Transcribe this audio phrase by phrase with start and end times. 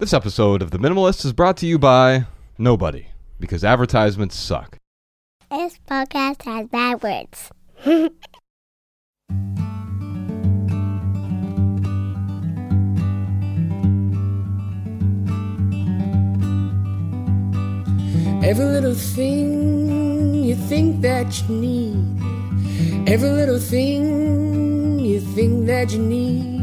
[0.00, 2.24] This episode of The Minimalist is brought to you by
[2.56, 3.08] nobody,
[3.38, 4.78] because advertisements suck.
[5.50, 7.50] This podcast has bad words.
[18.42, 23.06] Every little thing you think that you need.
[23.06, 26.59] Every little thing you think that you need.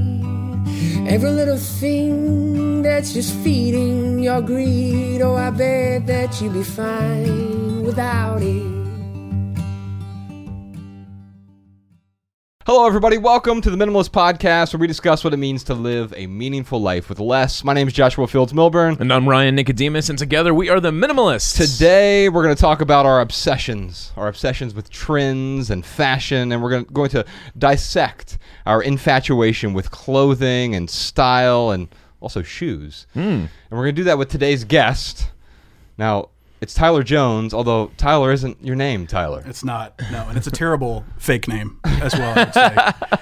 [1.08, 5.22] Every little thing that's just feeding your greed.
[5.22, 8.77] Oh, I bet that you'd be fine without it.
[12.68, 13.18] Hello, everybody.
[13.18, 16.82] Welcome to the Minimalist Podcast, where we discuss what it means to live a meaningful
[16.82, 17.64] life with less.
[17.64, 19.00] My name is Joshua Fields Millburn.
[19.00, 21.56] And I'm Ryan Nicodemus, and together we are the Minimalists.
[21.56, 26.62] Today, we're going to talk about our obsessions, our obsessions with trends and fashion, and
[26.62, 27.26] we're going to, going to
[27.58, 31.88] dissect our infatuation with clothing and style and
[32.20, 33.08] also shoes.
[33.14, 33.20] Hmm.
[33.20, 35.32] And we're going to do that with today's guest.
[35.98, 39.44] Now, it's Tyler Jones, although Tyler isn't your name, Tyler.
[39.46, 39.94] It's not.
[40.12, 42.34] No, and it's a terrible fake name as well.
[42.38, 42.76] I would say.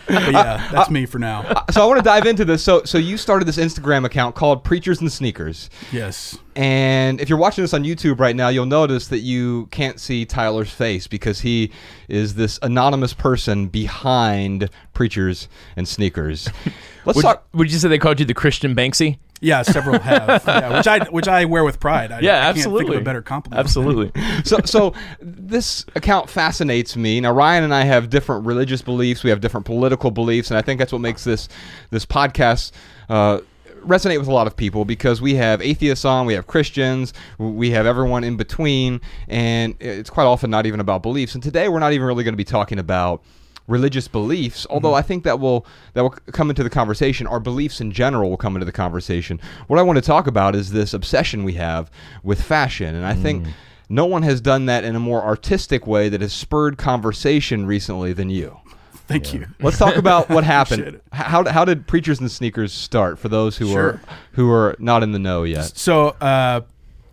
[0.07, 1.41] But yeah, uh, that's uh, me for now.
[1.41, 2.63] Uh, so I want to dive into this.
[2.63, 5.69] So, so you started this Instagram account called Preachers and Sneakers.
[5.91, 6.37] Yes.
[6.55, 10.25] And if you're watching this on YouTube right now, you'll notice that you can't see
[10.25, 11.71] Tyler's face because he
[12.07, 16.47] is this anonymous person behind Preachers and Sneakers.
[17.05, 17.47] Let's Would, talk.
[17.53, 19.19] would you say they called you the Christian Banksy?
[19.41, 20.43] Yeah, several have.
[20.47, 22.11] Yeah, which I which I wear with pride.
[22.11, 22.85] I, Yeah, I can't absolutely.
[22.85, 23.59] think of a better compliment.
[23.59, 24.11] Absolutely.
[24.45, 27.19] So, so this account fascinates me.
[27.19, 29.23] Now, Ryan and I have different religious beliefs.
[29.23, 31.47] We have different political beliefs, and I think that's what makes this
[31.89, 32.71] this podcast.
[33.09, 33.39] Uh,
[33.85, 37.69] resonate with a lot of people because we have atheists on, we have Christians, we
[37.71, 41.35] have everyone in between, and it's quite often not even about beliefs.
[41.35, 43.21] And today we're not even really going to be talking about
[43.67, 47.81] religious beliefs although i think that will that will come into the conversation our beliefs
[47.81, 49.39] in general will come into the conversation.
[49.67, 51.89] What i want to talk about is this obsession we have
[52.23, 53.47] with fashion and i think
[53.89, 58.13] no one has done that in a more artistic way that has spurred conversation recently
[58.13, 58.59] than you.
[59.07, 59.45] Thank you.
[59.61, 60.99] let's talk about what happened.
[61.11, 65.11] how, how did preachers and sneakers start for those who are who are not in
[65.11, 65.77] the know yet?
[65.77, 66.61] So, uh,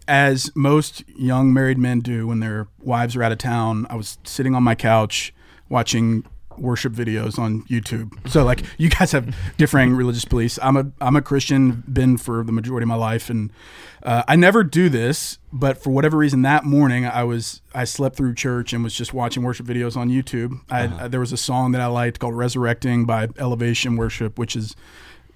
[0.08, 4.18] as most young married men do when their wives are out of town, I was
[4.24, 5.34] sitting on my couch
[5.68, 6.24] watching
[6.62, 8.12] worship videos on YouTube.
[8.28, 10.58] So, like, you guys have differing religious beliefs.
[10.62, 13.52] I'm a I'm a Christian, been for the majority of my life, and
[14.02, 15.38] uh, I never do this.
[15.52, 19.12] But for whatever reason, that morning I was I slept through church and was just
[19.12, 20.60] watching worship videos on YouTube.
[20.70, 24.56] I, uh, there was a song that I liked called "Resurrecting" by Elevation Worship, which
[24.56, 24.76] is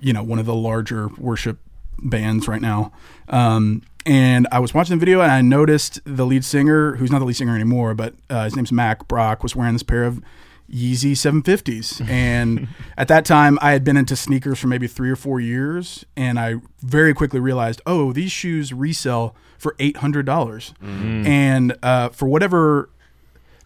[0.00, 1.58] you know one of the larger worship
[1.98, 2.92] bands right now.
[3.28, 7.18] Um, and I was watching the video and I noticed the lead singer, who's not
[7.18, 10.22] the lead singer anymore, but uh, his name's Mack Brock, was wearing this pair of
[10.70, 12.06] Yeezy 750s.
[12.08, 16.04] And at that time, I had been into sneakers for maybe three or four years.
[16.16, 20.24] And I very quickly realized, oh, these shoes resell for $800.
[20.24, 22.90] dollars And uh, for whatever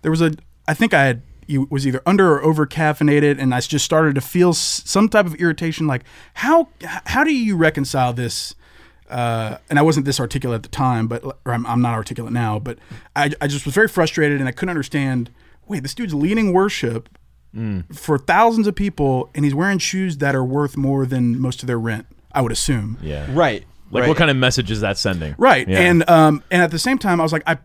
[0.02, 0.32] there was a
[0.68, 1.22] I think I had
[1.68, 5.26] was either under or over caffeinated and I just started to feel s- some type
[5.26, 8.54] of irritation like how how do you reconcile this
[9.10, 12.32] uh, and I wasn't this articulate at the time but or I'm, I'm not articulate
[12.32, 12.78] now but
[13.16, 15.30] I, I just was very frustrated and I couldn't understand
[15.70, 17.08] wait this dude's leading worship
[17.92, 21.66] for thousands of people and he's wearing shoes that are worth more than most of
[21.66, 23.26] their rent I would assume Yeah.
[23.30, 24.08] right Like, right.
[24.08, 25.34] what kind of message is that sending?
[25.36, 25.66] Right.
[25.68, 25.80] Yeah.
[25.80, 27.58] And um and at the same time I was like I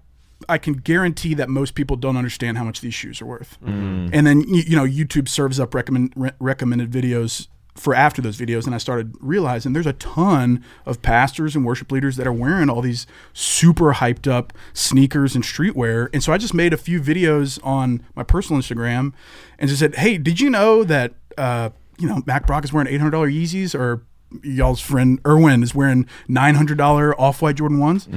[0.49, 3.57] I can guarantee that most people don't understand how much these shoes are worth.
[3.63, 4.09] Mm.
[4.11, 8.37] And then you, you know YouTube serves up recommend re- recommended videos for after those
[8.37, 12.31] videos and I started realizing there's a ton of pastors and worship leaders that are
[12.33, 16.07] wearing all these super hyped up sneakers and streetwear.
[16.13, 19.11] And so I just made a few videos on my personal Instagram
[19.59, 21.69] and just said, "Hey, did you know that uh
[21.99, 24.01] you know Mack Brock is wearing $800 Yeezys or
[24.43, 28.07] y'all's friend Erwin is wearing nine hundred dollar off white Jordan ones.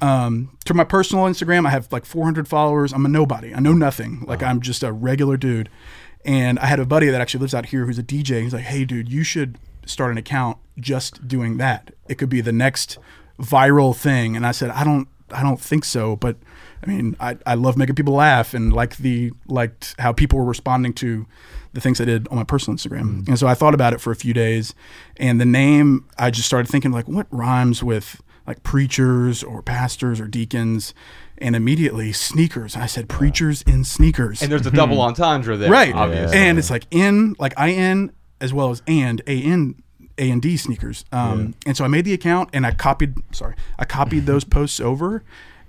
[0.00, 2.92] Um, to my personal Instagram, I have like four hundred followers.
[2.92, 3.54] I'm a nobody.
[3.54, 4.24] I know nothing.
[4.26, 5.68] Like I'm just a regular dude.
[6.24, 8.42] And I had a buddy that actually lives out here who's a DJ.
[8.42, 11.92] He's like, "Hey, dude, you should start an account just doing that.
[12.08, 12.98] It could be the next
[13.40, 16.36] viral thing." And I said, "I don't, I don't think so." But
[16.82, 20.44] I mean, I, I love making people laugh and like the liked how people were
[20.44, 21.26] responding to
[21.72, 23.02] the things I did on my personal Instagram.
[23.02, 23.30] Mm-hmm.
[23.30, 24.74] And so I thought about it for a few days,
[25.16, 30.20] and the name I just started thinking like, what rhymes with like preachers or pastors
[30.20, 30.94] or deacons,
[31.42, 32.76] and immediately sneakers.
[32.76, 35.94] I said preachers in sneakers, and there's a double entendre there right?
[35.94, 39.82] obviously And it's like in like I N as well as and A N
[40.18, 41.04] A and D sneakers.
[41.12, 43.14] Um, and so I made the account and I copied.
[43.34, 45.22] Sorry, I copied those posts over,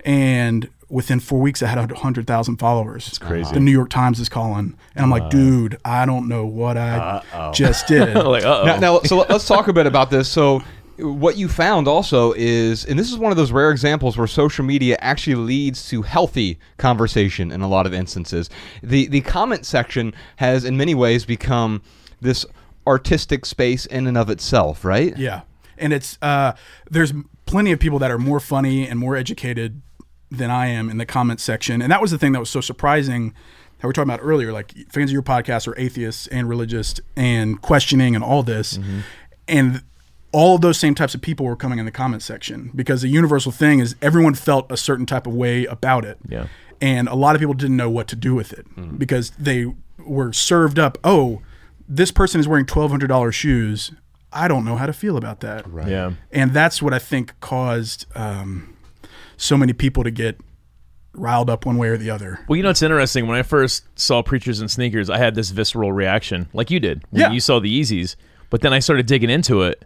[0.04, 3.08] and within four weeks I had a hundred thousand followers.
[3.08, 3.52] It's crazy.
[3.52, 7.50] The New York Times is calling, and I'm like, dude, I don't know what I
[7.52, 8.14] just did.
[8.14, 10.28] like, Now, now, so let's talk a bit about this.
[10.28, 10.62] So,
[10.98, 14.64] what you found also is, and this is one of those rare examples where social
[14.64, 18.48] media actually leads to healthy conversation in a lot of instances.
[18.82, 21.82] The the comment section has, in many ways, become
[22.20, 22.46] this
[22.86, 25.16] artistic space in and of itself, right?
[25.16, 25.42] Yeah,
[25.78, 26.52] and it's uh,
[26.90, 27.12] there's
[27.46, 29.82] plenty of people that are more funny and more educated
[30.30, 32.60] than I am in the comment section, and that was the thing that was so
[32.60, 33.34] surprising.
[33.78, 36.94] How we were talking about earlier, like fans of your podcast are atheists and religious
[37.16, 38.78] and questioning and all this,
[39.48, 39.82] and
[40.34, 43.08] all of those same types of people were coming in the comment section because the
[43.08, 46.18] universal thing is everyone felt a certain type of way about it.
[46.28, 46.48] Yeah.
[46.80, 48.66] And a lot of people didn't know what to do with it
[48.98, 51.40] because they were served up, oh,
[51.88, 53.92] this person is wearing $1,200 shoes.
[54.32, 55.70] I don't know how to feel about that.
[55.70, 55.86] Right.
[55.88, 56.14] Yeah.
[56.32, 58.76] And that's what I think caused um,
[59.36, 60.40] so many people to get
[61.12, 62.40] riled up one way or the other.
[62.48, 63.28] Well, you know, it's interesting.
[63.28, 67.04] When I first saw Preachers and Sneakers, I had this visceral reaction, like you did
[67.10, 67.30] when Yeah.
[67.30, 68.16] you saw the Yeezys.
[68.50, 69.84] But then I started digging into it,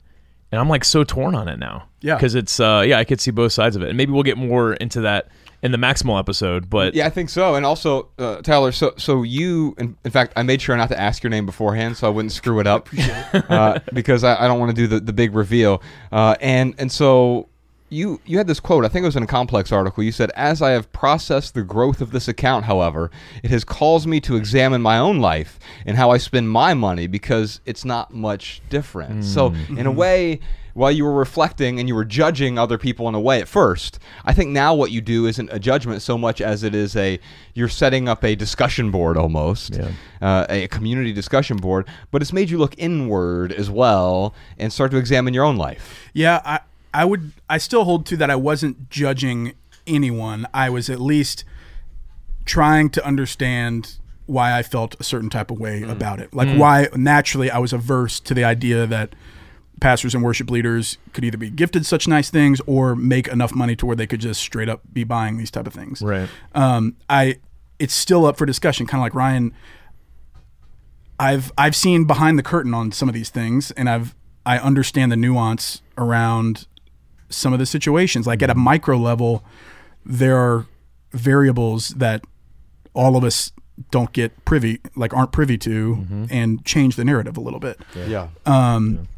[0.50, 1.84] and I'm like so torn on it now.
[2.00, 2.14] Yeah.
[2.14, 4.38] because it's uh, yeah, I could see both sides of it, and maybe we'll get
[4.38, 5.28] more into that
[5.62, 6.70] in the Maximal episode.
[6.70, 7.56] But Yeah, I think so.
[7.56, 10.98] And also, uh, Tyler, so so you, in, in fact, I made sure not to
[11.00, 12.88] ask your name beforehand, so I wouldn't screw it up,
[13.32, 15.82] uh, because I, I don't want to do the, the big reveal.
[16.12, 17.48] Uh, and and so
[17.90, 18.84] you you had this quote.
[18.84, 20.02] I think it was in a complex article.
[20.04, 23.10] You said, "As I have processed the growth of this account, however,
[23.42, 27.06] it has caused me to examine my own life and how I spend my money
[27.06, 30.40] because it's not much different." So in a way.
[30.74, 33.98] While you were reflecting and you were judging other people in a way at first,
[34.24, 37.18] I think now what you do isn't a judgment so much as it is a
[37.52, 39.88] you're setting up a discussion board almost, Yeah.
[40.22, 41.88] uh, a community discussion board.
[42.12, 45.98] But it's made you look inward as well and start to examine your own life.
[46.14, 46.60] Yeah, I,
[46.92, 49.54] I would, I still hold to that I wasn't judging
[49.86, 50.46] anyone.
[50.52, 51.44] I was at least
[52.44, 56.34] trying to understand why I felt a certain type of way about it.
[56.34, 59.14] Like why naturally I was averse to the idea that
[59.80, 63.74] pastors and worship leaders could either be gifted such nice things or make enough money
[63.76, 66.02] to where they could just straight up be buying these type of things.
[66.02, 67.36] right, Um, I
[67.78, 69.54] it's still up for discussion, kind of like Ryan.
[71.18, 74.14] I've I've seen behind the curtain on some of these things, and I've
[74.44, 76.66] I understand the nuance around
[77.28, 78.26] some of the situations.
[78.26, 79.44] Like at a micro level,
[80.04, 80.66] there are
[81.12, 82.24] variables that
[82.94, 83.52] all of us
[83.90, 87.78] don't get privy, like aren't privy to, and change the narrative a little bit.
[87.94, 88.28] Yeah.
[88.46, 89.08] Um,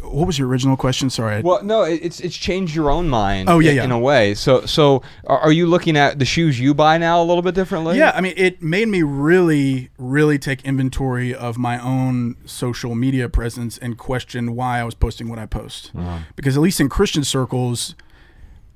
[0.00, 1.10] What was your original question?
[1.10, 1.42] Sorry.
[1.42, 3.48] Well, no, it- it's it's changed your own mind.
[3.48, 3.84] Oh, yeah, in, yeah.
[3.84, 4.34] in a way.
[4.34, 7.54] So so are, are you looking at the shoes you buy now a little bit
[7.54, 7.98] differently?
[7.98, 13.28] Yeah, I mean, it made me really, really take inventory of my own social media
[13.28, 15.90] presence and question why I was posting what I post.
[15.96, 16.18] Uh-huh.
[16.36, 17.94] Because at least in Christian circles,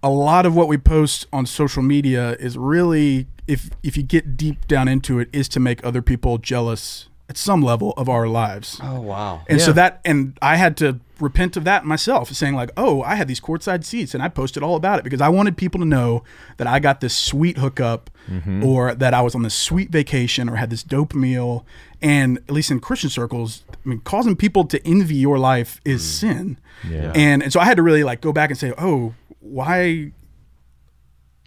[0.03, 4.37] a lot of what we post on social media is really, if if you get
[4.37, 8.27] deep down into it, is to make other people jealous at some level of our
[8.27, 8.81] lives.
[8.83, 9.43] Oh wow.
[9.49, 13.15] And so that, and I had to repent of that myself, saying like, "Oh, I
[13.15, 15.87] had these courtside seats, and I posted all about it because I wanted people to
[15.87, 16.25] know
[16.57, 18.65] that I got this sweet hookup, mm-hmm.
[18.65, 21.65] or that I was on this sweet vacation, or had this dope meal."
[22.03, 26.03] And at least in Christian circles, I mean, causing people to envy your life is
[26.03, 26.05] mm.
[26.05, 26.59] sin.
[26.89, 27.13] Yeah.
[27.15, 30.13] And and so I had to really like go back and say, "Oh, why?"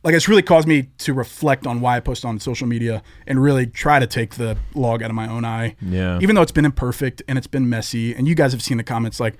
[0.05, 3.41] Like it's really caused me to reflect on why I post on social media and
[3.41, 6.19] really try to take the log out of my own eye Yeah.
[6.21, 8.83] even though it's been imperfect and it's been messy and you guys have seen the
[8.83, 9.35] comments like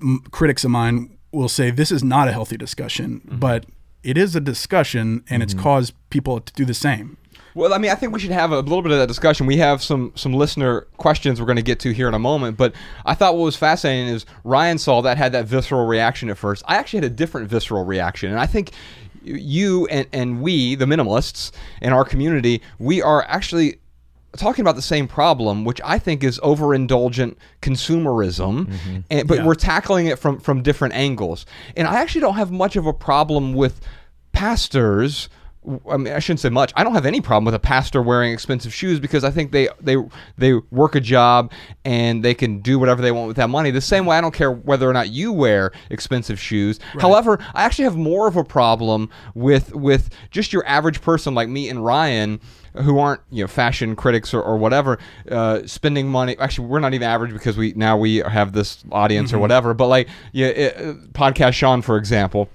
[0.00, 3.38] m- critics of mine will say this is not a healthy discussion mm-hmm.
[3.38, 3.66] but
[4.02, 5.62] it is a discussion and it's mm-hmm.
[5.62, 7.18] caused people to do the same
[7.54, 9.46] Well, I mean, I think we should have a little bit of that discussion.
[9.46, 12.56] We have some some listener questions we're going to get to here in a moment,
[12.56, 12.72] but
[13.04, 16.62] I thought what was fascinating is Ryan saw that had that visceral reaction at first.
[16.66, 18.70] I actually had a different visceral reaction, and I think
[19.22, 23.78] you and and we, the minimalists in our community, we are actually
[24.36, 28.98] talking about the same problem, which I think is overindulgent consumerism, mm-hmm.
[29.10, 29.46] and, but Yeah.
[29.46, 31.46] we're tackling it from from different angles.
[31.76, 33.80] And I actually don't have much of a problem with
[34.32, 35.28] pastors.
[35.90, 36.72] I mean, I shouldn't say much.
[36.74, 39.68] I don't have any problem with a pastor wearing expensive shoes because I think they
[39.78, 39.96] they
[40.38, 41.52] they work a job
[41.84, 43.70] and they can do whatever they want with that money.
[43.70, 46.80] The same way I don't care whether or not you wear expensive shoes.
[46.98, 51.50] However, I actually have more of a problem with with just your average person like
[51.50, 52.40] me and Ryan
[52.74, 54.98] who aren't you know fashion critics or, or whatever
[55.30, 59.32] uh, spending money actually we're not even average because we now we have this audience
[59.32, 62.48] or whatever but like yeah it, uh, podcast sean for example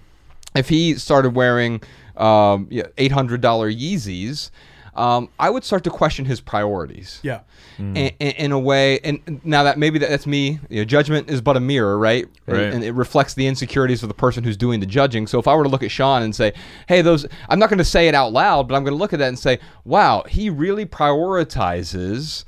[0.56, 1.82] if he started wearing
[2.18, 4.52] um, yeah, $800 Yeezys,
[4.96, 7.20] um, I would start to question his priorities.
[7.24, 7.42] yeah
[7.78, 10.60] In, in, in a way, and now that maybe that, that's me.
[10.70, 12.24] You know, judgment is but a mirror, right?
[12.48, 12.74] And- Right.
[12.74, 15.28] And, it reflects the insecurities of the person who's doing the judging.
[15.28, 16.54] So if I were to look at Sean and say,
[16.88, 19.12] "Hey, those," I'm not going to say it out loud, but I'm going to look
[19.12, 22.46] at that and say, "Wow, he really prioritizes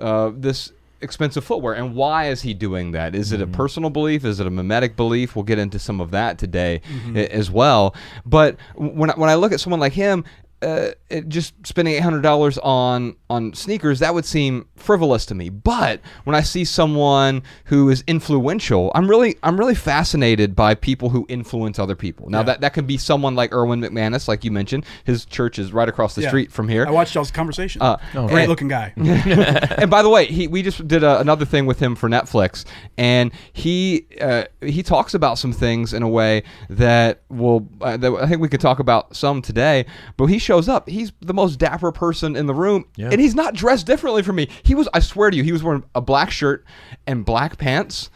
[0.00, 1.74] uh, this." Expensive footwear.
[1.74, 3.14] And why is he doing that?
[3.14, 3.54] Is it a mm-hmm.
[3.54, 4.24] personal belief?
[4.24, 5.36] Is it a mimetic belief?
[5.36, 7.16] We'll get into some of that today mm-hmm.
[7.16, 7.94] a- as well.
[8.24, 10.24] But when I, when I look at someone like him,
[10.62, 15.34] uh, it, just spending eight hundred dollars on on sneakers that would seem frivolous to
[15.34, 15.48] me.
[15.48, 21.08] But when I see someone who is influential, I'm really I'm really fascinated by people
[21.10, 22.30] who influence other people.
[22.30, 24.84] Now that that could be someone like Erwin McManus, like you mentioned.
[25.04, 26.28] His church is right across the Yeah.
[26.28, 26.86] street from here.
[26.86, 27.82] I watched y'all's conversation.
[27.82, 28.92] Uh, Great and- looking guy.
[28.96, 32.64] and by the way, he we just did a, another thing with him for Netflix,
[32.96, 38.12] and he uh, he talks about some things in a way that will uh, that
[38.14, 39.86] I think we could talk about some today.
[40.16, 43.08] But he shows up; he's the most dapper person in the room, Yeah.
[43.10, 44.48] and he's not dressed differently from me.
[44.64, 46.64] He was, I swear to you, he was wearing a black shirt
[47.06, 48.10] and black pants,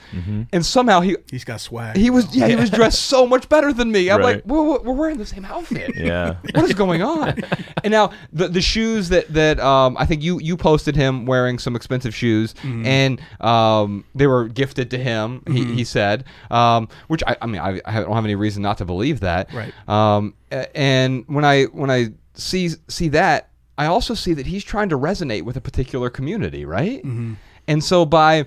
[0.52, 1.16] and somehow he.
[1.30, 1.96] He's got swag.
[1.96, 4.10] He was yeah he was dressed so much better than me.
[4.10, 4.36] I'm Right.
[4.36, 5.94] like we're, we're wearing the same outfit.
[5.96, 6.36] Yeah.
[6.54, 7.34] what is going on?
[7.84, 11.58] and now the the shoes that that um, I think you you posted him wearing
[11.58, 12.86] some expensive shoes, Mm-hmm.
[12.86, 15.42] and um, they were gifted to him.
[15.46, 18.78] He, he said, um, which I, I mean I, I don't have any reason not
[18.78, 19.52] to believe that.
[19.54, 19.72] Right.
[19.88, 20.34] Um,
[20.74, 24.98] and when I when I see see that, I also see that he's trying to
[24.98, 26.98] resonate with a particular community, right?
[26.98, 27.34] Mm-hmm.
[27.68, 28.46] And so by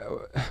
[0.00, 0.42] uh,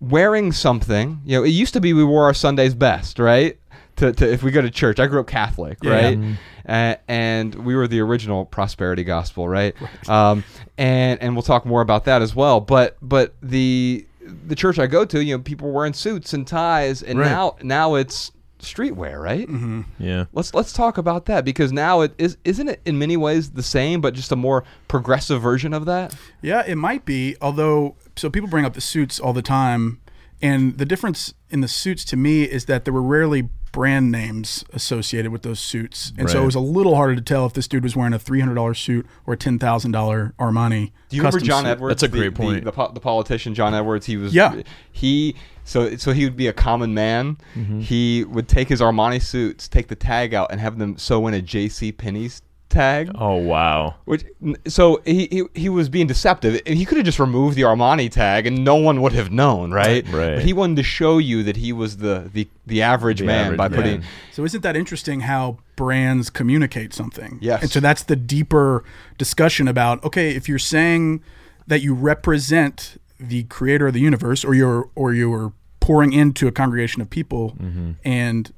[0.00, 3.58] wearing something, you know, it used to be we wore our Sundays best, right?
[3.96, 5.90] To, to if we go to church, I grew up Catholic, Yeah.
[5.92, 6.18] right?
[6.18, 6.32] Mm-hmm.
[6.66, 9.74] Uh, and we were the original prosperity gospel, right?
[10.08, 10.44] Um,
[10.78, 12.60] and and we'll talk more about that as well.
[12.60, 14.06] But but the
[14.46, 17.28] the church I go to, you know, people were wearing suits and ties, and Right.
[17.30, 19.46] now now it's streetwear, right?
[19.46, 19.82] Mm-hmm.
[19.98, 20.26] Yeah.
[20.32, 23.62] Let's let's talk about that because now it is isn't it in many ways the
[23.62, 26.14] same, but just a more progressive version of that.
[26.40, 27.36] Yeah, it might be.
[27.40, 30.00] Although, so people bring up the suits all the time,
[30.40, 34.64] and the difference in the suits to me is that there were rarely brand names
[34.72, 37.66] associated with those suits, and so it was a little harder to tell if this
[37.66, 40.92] dude was wearing a three hundred dollar suit or a ten thousand dollar Armani.
[41.08, 41.70] Do you remember John suit.
[41.70, 41.90] Edwards?
[42.00, 42.64] That's a great the- point.
[42.64, 44.06] The, po- the politician John Edwards.
[44.06, 44.34] He was.
[44.34, 44.62] Yeah.
[44.92, 47.38] He so so he would be a common man.
[47.54, 47.80] Mm-hmm.
[47.80, 51.34] He would take his Armani suits, take the tag out, and have them sew in
[51.34, 51.92] a J.C.
[51.92, 53.10] Penney's tag.
[53.14, 53.94] Oh wow.
[54.04, 54.24] Which
[54.66, 56.60] so he, he he was being deceptive.
[56.66, 60.04] He could have just removed the Armani tag and no one would have known, right?
[60.08, 60.36] Right.
[60.36, 63.44] But he wanted to show you that he was the the, the average The man
[63.44, 63.76] average by man.
[63.76, 64.04] putting.
[64.32, 67.38] So isn't that interesting how brands communicate something?
[67.40, 67.62] Yes.
[67.62, 68.82] And so that's the deeper
[69.18, 71.22] discussion about okay, if you're saying
[71.66, 76.52] that you represent the creator of the universe or you're or you're pouring into a
[76.52, 77.92] congregation of people mm-hmm.
[78.04, 78.52] and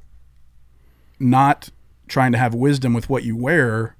[1.18, 1.71] not
[2.09, 3.97] trying to have wisdom with what you wear,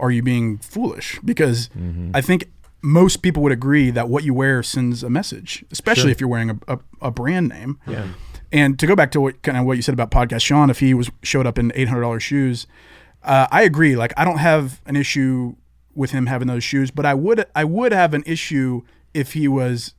[0.00, 1.18] are you being foolish?
[1.24, 1.70] Because
[2.14, 2.50] I think
[2.82, 6.50] most people would agree that what you wear sends a message, especially if you're wearing
[6.50, 7.78] a, a, a brand name.
[7.86, 8.08] Yeah.
[8.52, 10.78] And to go back to what kind of what you said about podcast Sean, if
[10.78, 12.66] he was showed up in eight hundred dollars shoes,
[13.22, 13.96] uh, I agree.
[13.96, 15.56] Like I don't have an issue
[15.94, 19.48] with him having those shoes, but I would I would have an issue if he
[19.48, 19.94] was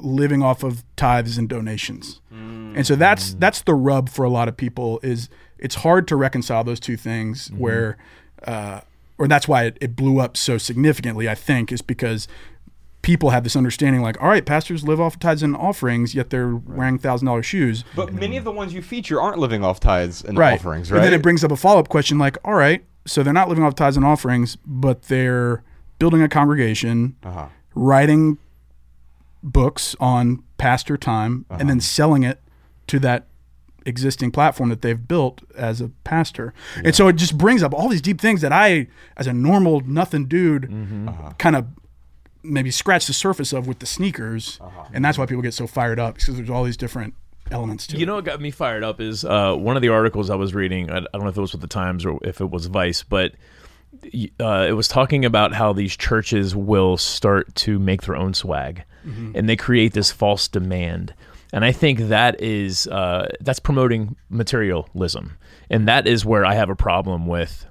[0.00, 2.20] living off of tithes and donations.
[2.30, 5.28] And so that's that's the rub for a lot of people is
[5.58, 7.96] it's hard to reconcile those two things where
[8.46, 8.82] uh,
[9.18, 12.28] or that's why it, it blew up so significantly, I think, is because
[13.02, 16.54] people have this understanding like, all right, pastors live off tithes and offerings, yet they're
[16.56, 17.84] wearing thousand dollar shoes.
[17.94, 20.54] But many of the ones you feature aren't living off tithes and Right.
[20.54, 20.98] offerings, right?
[20.98, 23.48] And then it brings up a follow up question like, all right, so they're not
[23.48, 25.62] living off tithes and offerings, but they're
[25.98, 27.46] building a congregation, Uh-huh.
[27.74, 28.38] writing
[29.42, 31.68] books on pastor time, and Uh-huh.
[31.68, 32.40] then selling it
[32.88, 33.27] to that
[33.86, 36.52] existing platform that they've built as a pastor.
[36.84, 39.80] And so it just brings up all these deep things that I, as a normal
[39.80, 41.08] nothing dude, Mm-hmm.
[41.08, 41.30] Uh-huh.
[41.38, 41.66] kind of
[42.42, 44.58] maybe scratch the surface of with the sneakers.
[44.60, 44.84] Uh-huh.
[44.92, 47.14] And that's why people get so fired up because there's all these different
[47.50, 48.00] elements to You it.
[48.00, 50.54] You know what got me fired up is uh, one of the articles I was
[50.54, 50.90] reading.
[50.90, 53.02] I, I don't know if it was with the Times or if it was Vice,
[53.02, 53.32] but
[54.40, 58.84] uh, it was talking about how these churches will start to make their own swag,
[59.34, 61.14] and they create this false demand.
[61.52, 65.36] And I think that is uh, that's promoting materialism,
[65.70, 67.66] and that is where I have a problem with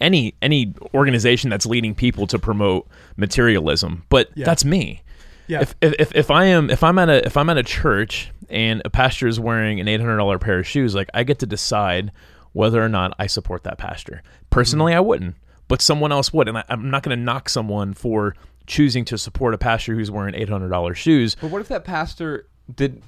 [0.00, 4.04] any any organization that's leading people to promote materialism.
[4.08, 4.46] But Yeah.
[4.46, 5.02] that's me
[5.48, 5.60] Yeah.
[5.62, 8.80] if, if if I am if I'm at a if I'm at a church and
[8.84, 11.46] a pastor is wearing an eight hundred dollar pair of shoes, like I get to
[11.46, 12.12] decide
[12.52, 14.22] whether or not I support that pastor.
[14.50, 15.36] Personally, I wouldn't,
[15.68, 18.34] but someone else would, and I, I'm not going to knock someone for
[18.66, 21.34] choosing to support a pastor who's wearing eight hundred dollar shoes.
[21.40, 23.02] But what if that pastor did?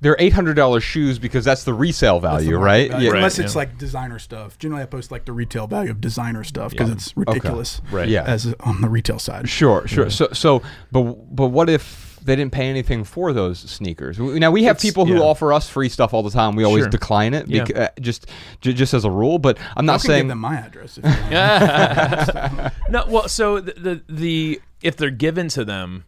[0.00, 2.90] They're eight hundred dollars shoes because that's the resale That's the value, right?
[2.92, 3.08] value.
[3.08, 3.16] Yeah.
[3.16, 3.58] Unless Right, it's yeah.
[3.58, 4.56] like designer stuff.
[4.58, 6.94] Generally, I post like the retail value of designer stuff because Yeah.
[6.94, 7.82] it's ridiculous.
[7.90, 8.08] Right.
[8.08, 8.22] Yeah.
[8.22, 9.48] As on the retail side.
[9.48, 10.08] Sure, sure.
[10.10, 11.02] So, so, but,
[11.34, 14.20] but what if they didn't pay anything for those sneakers?
[14.20, 15.20] Now we have It's- people who yeah.
[15.22, 16.54] offer us free stuff all the time.
[16.54, 16.90] We always Sure.
[16.90, 17.64] decline it, Yeah.
[17.74, 18.26] uh, just,
[18.60, 19.40] ju- just as a rule.
[19.40, 20.98] But I'm I not can saying give them my address.
[21.02, 22.72] If you want.
[22.90, 26.04] no, well, so the, the the if they're given to them,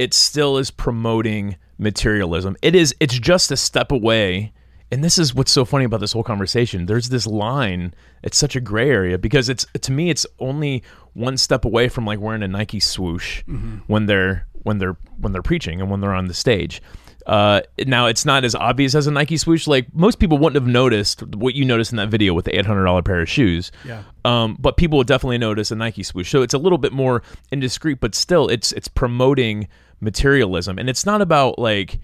[0.00, 2.56] it still is promoting materialism.
[2.62, 4.54] It is it's just a step away.
[4.90, 6.86] And this is what's so funny about this whole conversation.
[6.86, 7.94] There's this line.
[8.24, 12.06] It's such a gray area because it's to me it's only one step away from
[12.06, 13.42] like wearing a Nike swoosh
[13.88, 16.80] when they're when they're when they're preaching and when they're on the stage.
[17.26, 19.66] Uh, now it's not as obvious as a Nike swoosh.
[19.66, 22.66] Like most people wouldn't have noticed what you noticed in that video with the eight
[22.66, 23.70] hundred dollar pair of shoes.
[23.84, 24.02] Yeah.
[24.24, 26.30] Um, but people would definitely notice a Nike swoosh.
[26.30, 29.68] So it's a little bit more indiscreet, but still, it's it's promoting
[30.00, 32.00] materialism, and it's not about like,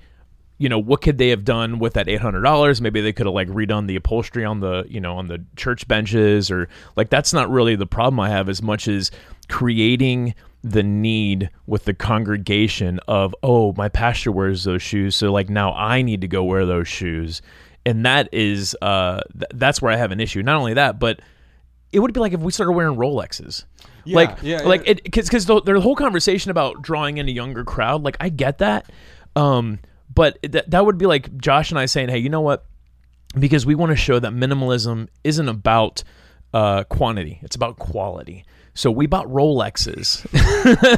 [0.58, 2.80] you know, what could they have done with that eight hundred dollars?
[2.80, 5.86] Maybe they could have like redone the upholstery on the you know on the church
[5.88, 9.10] benches, or like that's not really the problem I have as much as
[9.48, 15.48] creating the need with the congregation of oh my pastor wears those shoes so like
[15.48, 17.40] now i need to go wear those shoes.
[17.84, 20.42] And that is uh th- that's where i have an issue.
[20.42, 21.20] Not only that but
[21.96, 23.64] it would be like if we started wearing rolexes
[24.04, 24.92] Yeah, like yeah, like yeah.
[24.92, 28.28] it because because the, the whole conversation about drawing in a younger crowd like i
[28.28, 28.90] get that
[29.34, 29.78] um
[30.14, 32.66] but th- that would be like josh and i saying hey you know what
[33.38, 36.02] because we want to show that minimalism isn't about
[36.54, 38.44] uh, quantity; it's about quality.
[38.76, 40.22] So we bought Rolexes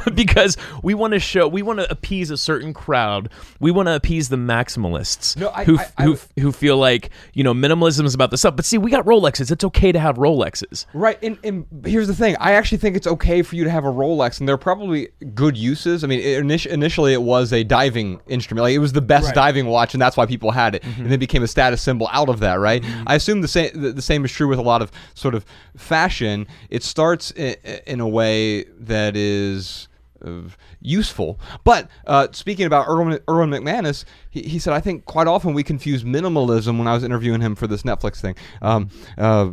[0.15, 3.29] because we want to show, we want to appease a certain crowd.
[3.59, 7.09] We want to appease the maximalists No, I- who I- I- who who feel like
[7.33, 8.55] you know minimalism is about the stuff.
[8.55, 9.49] But see, we got Rolexes.
[9.51, 10.85] It's okay to have Rolexes.
[10.93, 12.35] Right, and, and here's the thing.
[12.39, 15.09] I actually think it's okay for you to have a Rolex, and there are probably
[15.33, 16.03] good uses.
[16.03, 19.27] I mean, it, init- initially it was a diving instrument, like it was the best
[19.27, 19.35] Right.
[19.35, 21.03] diving watch, and that's why people had it, mm-hmm.
[21.03, 22.59] and then became a status symbol out of that.
[22.59, 22.81] Right.
[22.83, 23.03] Mm-hmm.
[23.07, 25.45] I assume the same the, the same is true with a lot of sort of
[25.77, 26.47] fashion.
[26.69, 29.87] It starts in, in a way that is.
[30.21, 30.41] Uh,
[30.81, 35.53] useful, but uh, speaking about Erwin, Erwin McManus, he, he said I think quite often
[35.53, 38.35] we confuse minimalism when I was interviewing him for this Netflix thing.
[38.61, 39.51] Um, uh,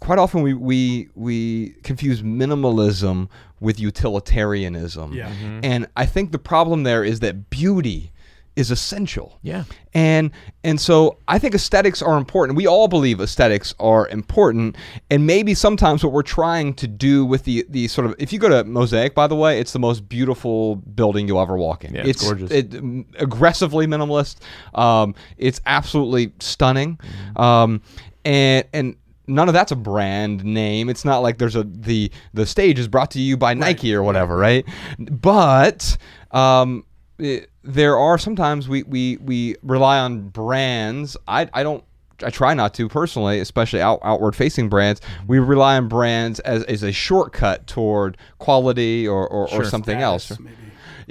[0.00, 3.28] quite often we we we confuse minimalism
[3.60, 5.12] with utilitarianism.
[5.12, 5.30] Yeah.
[5.30, 5.60] Mhm.
[5.62, 8.11] And I think the problem there is that beauty
[8.54, 9.38] is essential.
[9.42, 9.64] Yeah.
[9.94, 10.30] And
[10.62, 12.56] and so I think aesthetics are important.
[12.56, 14.76] We all believe aesthetics are important.
[15.10, 18.38] And maybe sometimes what we're trying to do with the the sort of if you
[18.38, 21.94] go to Mosaic, by the way, it's the most beautiful building you'll ever walk in.
[21.94, 22.50] Yeah, it's gorgeous.
[22.50, 24.36] It, mm, aggressively minimalist.
[24.74, 26.98] Um, it's absolutely stunning.
[26.98, 27.40] Mm-hmm.
[27.40, 27.82] Um,
[28.24, 30.90] and and none of that's a brand name.
[30.90, 34.02] It's not like there's a the the stage is brought to you by Nike or
[34.02, 34.66] whatever, right?
[34.98, 35.96] But
[36.32, 36.84] um,
[37.18, 41.16] it- there are sometimes we we we rely on brands.
[41.28, 41.84] I I don't.
[42.24, 45.00] I try not to personally, especially out, outward facing brands.
[45.26, 50.38] We rely on brands as, as a shortcut toward quality or, or, or something else.
[50.38, 50.54] Maybe.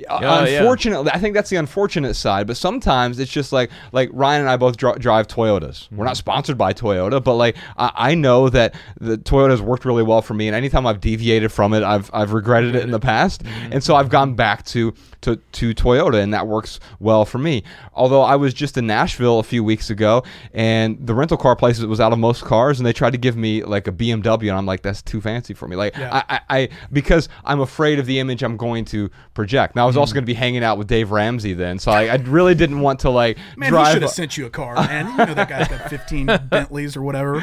[0.10, 0.60] Uh, Yeah, yeah.
[0.60, 2.48] unfortunately, I think that's the unfortunate side.
[2.48, 5.88] But sometimes it's just like like Ryan and I both dri- drive Toyotas.
[5.92, 9.86] We're not sponsored by Toyota, but like I, I know that the Toyota has worked
[9.86, 12.92] really well for me, and anytime I've deviated from it, I've I've regretted it in
[12.92, 13.74] the past, Mm-hmm.
[13.74, 17.64] and so I've gone back to to to Toyota, and that works well for me.
[17.94, 21.80] Although I was just in Nashville a few weeks ago, and the rental car place
[21.80, 24.58] was out of most cars, and they tried to give me like a BMW, and
[24.58, 25.76] I'm like, that's too fancy for me.
[25.76, 26.24] Like Yeah.
[26.30, 29.76] I, I, I because I'm afraid of the image I'm going to project.
[29.76, 30.00] Now was Mm.
[30.00, 32.80] also going to be hanging out with Dave Ramsey then, so I, I really didn't
[32.82, 33.88] want to like Man, drive.
[33.88, 35.08] he should have sent you a car, man.
[35.12, 37.40] You know that guy's got 15 Bentleys or whatever.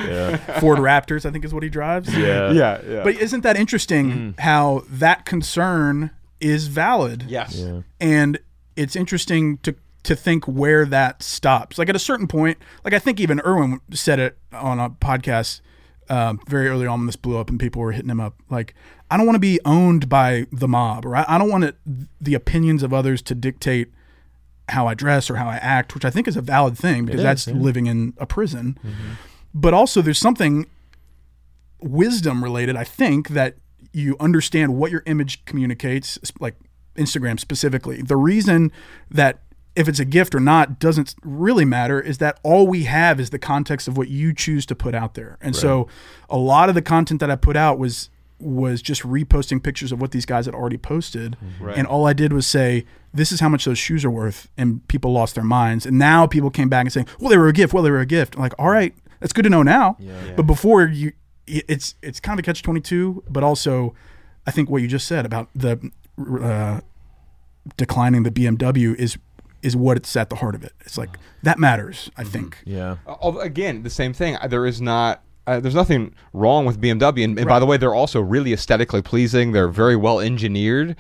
[0.61, 2.15] Ford Raptors, I think is what he drives.
[2.17, 2.51] Yeah.
[2.53, 3.03] yeah, yeah.
[3.05, 7.25] But isn't that interesting how that concern is valid?
[7.29, 7.57] yes.
[7.57, 7.81] Yeah.
[8.01, 8.39] And
[8.77, 11.77] it's interesting to to think where that stops.
[11.77, 15.61] Like at a certain point, like I think even Erwin said it on a podcast
[16.09, 18.35] um, very early on when this blew up and people were hitting him up.
[18.51, 18.75] Like,
[19.11, 21.77] I don't want to be owned by the mob, or I, I don't want it,
[22.21, 23.89] the opinions of others to dictate
[24.69, 27.21] how I dress or how I act, which I think is a valid thing because
[27.21, 27.55] is, that's yeah.
[27.55, 27.63] Mm-hmm.
[27.63, 28.79] living in a prison.
[29.55, 30.67] But also, there's something
[31.81, 33.57] wisdom related, I think, that
[33.93, 36.55] you understand what your image communicates, like
[36.97, 38.03] Instagram specifically.
[38.03, 38.71] The reason
[39.11, 39.39] that
[39.79, 43.31] if it's a gift or not doesn't really matter is that all we have is
[43.31, 45.39] the context of what you choose to put out there.
[45.41, 45.87] And so
[46.29, 48.11] a lot of the content that I put out was
[48.41, 51.37] was just reposting pictures of what these guys had already posted.
[51.77, 54.49] And all I did was say, this is how much those shoes are worth.
[54.57, 55.87] And people lost their minds.
[55.87, 57.73] And now people came back and saying, well, they were a gift.
[57.73, 58.37] Well, they were a gift.
[58.37, 59.97] I'm like, all right, that's good to know now.
[60.37, 61.13] But before you,
[61.47, 63.95] it's, it's kind of a catch 22, but also
[64.47, 65.91] I think what you just said about the,
[66.43, 66.81] uh,
[67.77, 69.19] declining the BMW is,
[69.63, 70.73] is what it's at the heart of it.
[70.81, 72.59] It's like, that matters, I think.
[72.65, 72.97] Yeah.
[73.07, 74.37] Although, again, the same thing.
[74.49, 75.23] There is not.
[75.47, 79.01] Uh, there's nothing wrong with BMW, and, and by the way, they're also really aesthetically
[79.01, 79.53] pleasing.
[79.53, 80.95] They're very well engineered.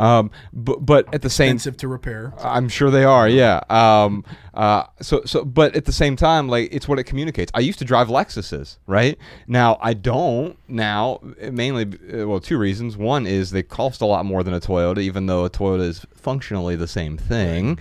[0.00, 2.32] Um, but but at the same Expensive to repair.
[2.38, 3.28] I'm sure they are.
[3.28, 3.60] Yeah.
[3.68, 7.52] Um, uh, so so, but at the same time, like it's what it communicates.
[7.54, 9.18] I used to drive Lexuses, right?
[9.46, 11.20] Now I don't now,
[11.52, 12.96] mainly uh, well, two reasons.
[12.96, 16.06] One is they cost a lot more than a Toyota, even though a Toyota is
[16.14, 17.78] functionally the same thing.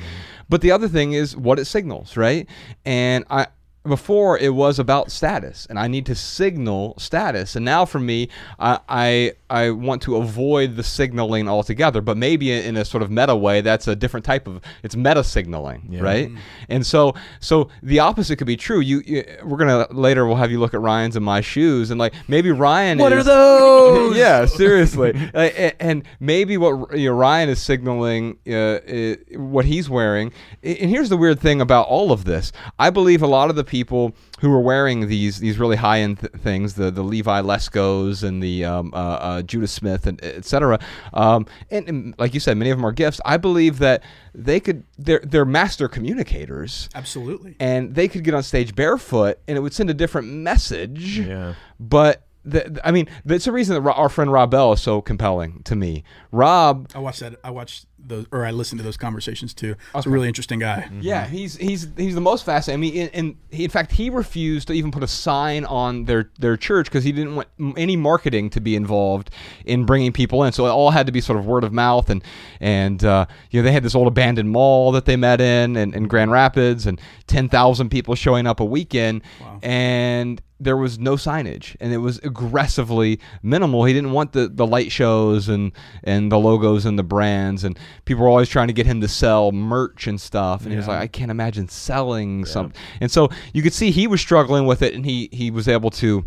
[0.49, 2.49] But the other thing is what it signals, right?
[2.84, 3.47] And I
[3.89, 8.30] before it was about status and i need to signal status and now for me
[8.60, 13.12] I, I i want to avoid the signaling altogether but maybe in a sort of
[13.12, 16.32] meta way that's a different type of it's meta signaling right
[16.69, 20.52] and so so the opposite could be true you, you we're gonna later we'll have
[20.52, 24.15] you look at ryan's and my shoes and like maybe ryan What is, are those?
[24.17, 25.13] yeah, seriously.
[25.13, 30.32] Like, a- and maybe what you know, Ryan is signaling, uh, uh, what he's wearing.
[30.63, 32.52] And here's the weird thing about all of this.
[32.78, 36.20] I believe a lot of the people who are wearing these these really high end
[36.20, 40.46] th- things, the the Levi Luskos and the um, uh, uh, Judah Smith and et
[40.46, 40.80] cetera,
[41.13, 43.20] um, and, and like you said, many of them are gifts.
[43.26, 47.56] I believe that they could they're they're master communicators Absolutely.
[47.60, 51.20] and they could get on stage barefoot and it would send a different message.
[51.20, 51.56] Yeah.
[51.80, 55.02] But the, the- I mean, that's the reason that our friend Rob Bell is so
[55.02, 56.04] compelling to me.
[56.32, 57.36] Rob, I watched that.
[57.43, 59.75] I watched those, or I listened to those conversations too.
[59.93, 60.89] He's a really interesting guy.
[61.02, 62.80] yeah, he's he's he's the most fascinating.
[62.80, 66.06] I mean, and, and he, in fact, he refused to even put a sign on
[66.06, 67.47] their their church because he didn't want
[67.78, 69.32] any marketing to be involved
[69.65, 70.54] in bringing people in.
[70.54, 72.23] So it all had to be sort of word of mouth, and
[72.62, 75.93] and uh, you know they had this old abandoned mall that they met in, in,
[75.93, 79.23] in Grand Rapids, and ten thousand people showing up a weekend,
[79.62, 83.86] and there was no signage and it was aggressively minimal.
[83.86, 85.72] He didn't want the, the light shows and
[86.04, 89.08] and the logos and the brands and people were always trying to get him to
[89.08, 92.80] sell merch and stuff and he was like i can't imagine selling something.
[93.02, 95.89] And so you could see he was struggling with it and he he was able
[95.91, 96.26] to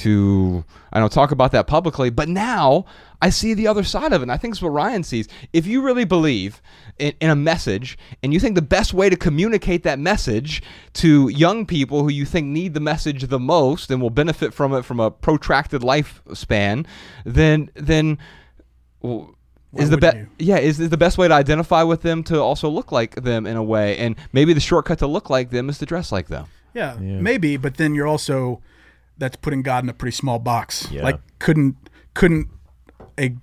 [0.00, 2.84] to I don't talk about that publicly, but now
[3.22, 4.24] I see the other side of it.
[4.24, 5.28] And I think it's what Ryan sees.
[5.52, 6.60] If you really believe
[6.98, 10.62] in, in a message and you think the best way to communicate that message
[10.94, 14.74] to young people who you think need the message the most and will benefit from
[14.74, 16.86] it from a protracted lifespan,
[17.24, 18.18] then then
[19.00, 19.34] well,
[19.76, 22.68] is the best yeah is, is the best way to identify with them to also
[22.68, 25.78] look like them in a way and maybe the shortcut to look like them is
[25.78, 26.46] to dress like them
[27.00, 28.62] Yeah, maybe, but then you're also
[29.20, 30.90] that's putting God in a pretty small box.
[30.90, 31.04] Yeah.
[31.04, 31.76] Like couldn't
[32.14, 32.48] couldn't
[33.18, 33.36] a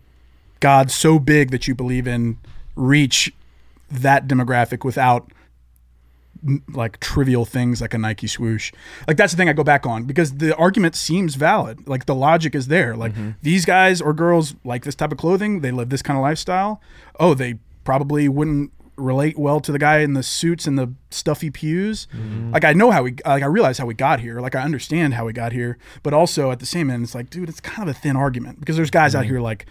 [0.59, 2.37] God so big that you believe in
[2.75, 3.33] reach
[3.89, 5.31] that demographic without
[6.73, 8.71] like trivial things like a Nike swoosh.
[9.07, 11.87] Like that's the thing I go back on because the argument seems valid.
[11.87, 12.95] Like the logic is there.
[12.95, 13.31] Like mm-hmm.
[13.41, 16.81] these guys or girls like this type of clothing, they live this kind of lifestyle.
[17.19, 21.49] Oh, they probably wouldn't relate well to the guy in the suits and the stuffy
[21.49, 22.07] pews.
[22.13, 22.51] Mm-hmm.
[22.51, 24.41] Like I know how we like I realize how we got here.
[24.41, 27.29] Like I understand how we got here, but also at the same end it's like
[27.29, 29.33] dude, it's kind of a thin argument because there's guys out mm-hmm.
[29.33, 29.65] here like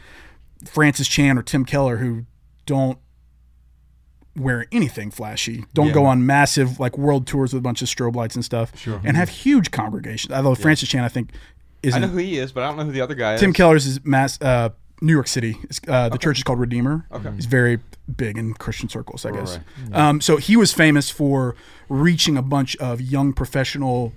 [0.65, 2.25] Francis Chan or Tim Keller who
[2.65, 2.99] don't
[4.37, 5.65] wear anything flashy.
[5.75, 8.73] Don't go on massive like world tours with a bunch of strobe lights and stuff.
[8.87, 9.37] And have mm-hmm.
[9.37, 10.33] huge congregations.
[10.33, 12.03] Although Francis Chan, I think, I isn't.
[12.03, 13.53] know who he is but I don't know who the other guy Tim is Tim
[13.53, 14.41] Keller's is mass.
[14.41, 15.59] Uh, New York City.
[15.87, 17.07] Uh, the church is called Redeemer.
[17.13, 17.31] Okay.
[17.35, 17.81] He's very
[18.17, 19.59] big in Christian circles, I guess.
[19.93, 21.55] Um, so he was famous for
[21.89, 24.13] reaching a bunch of young professional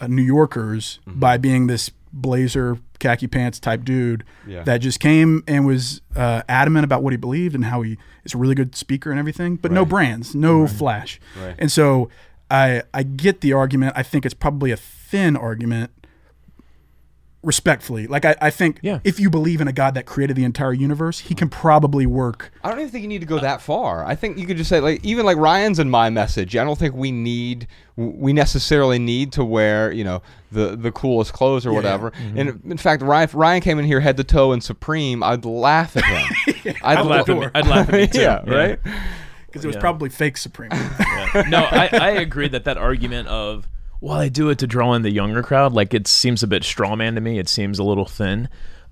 [0.00, 4.62] uh, New Yorkers by being this blazer, khaki pants type dude Yeah.
[4.64, 8.34] that just came and was uh, adamant about what he believed and how he is
[8.34, 11.20] a really good speaker and everything, but no brands, no flash.
[11.40, 11.54] Right.
[11.58, 12.08] And so
[12.50, 13.92] I I get the argument.
[13.96, 15.90] I think it's probably a thin argument
[17.42, 18.06] respectfully.
[18.06, 18.98] Like I, I think Yeah.
[19.04, 22.50] if you believe in a God that created the entire universe, he can probably work.
[22.64, 24.04] I don't even think you need to go that far.
[24.04, 26.56] I think you could just say like even like Ryan's and my message.
[26.56, 30.22] I don't think we need we necessarily need to wear you know
[30.52, 32.10] the the coolest clothes or whatever.
[32.10, 32.38] Mm-hmm.
[32.38, 35.22] And in fact, Ryan Ryan came in here head to toe in Supreme.
[35.22, 36.74] I'd laugh at him.
[36.82, 37.46] I'd, I'd laugh at me.
[37.54, 38.20] I'd laugh at me too.
[38.20, 38.78] yeah, right.
[39.46, 39.80] Because it was Yeah.
[39.80, 40.68] probably fake Supreme.
[41.48, 43.66] no, I, I agree that that argument of
[44.00, 46.62] well, I do it to draw in the younger crowd, like it seems a bit
[46.62, 47.38] strawman to me.
[47.38, 48.48] It seems a little thin.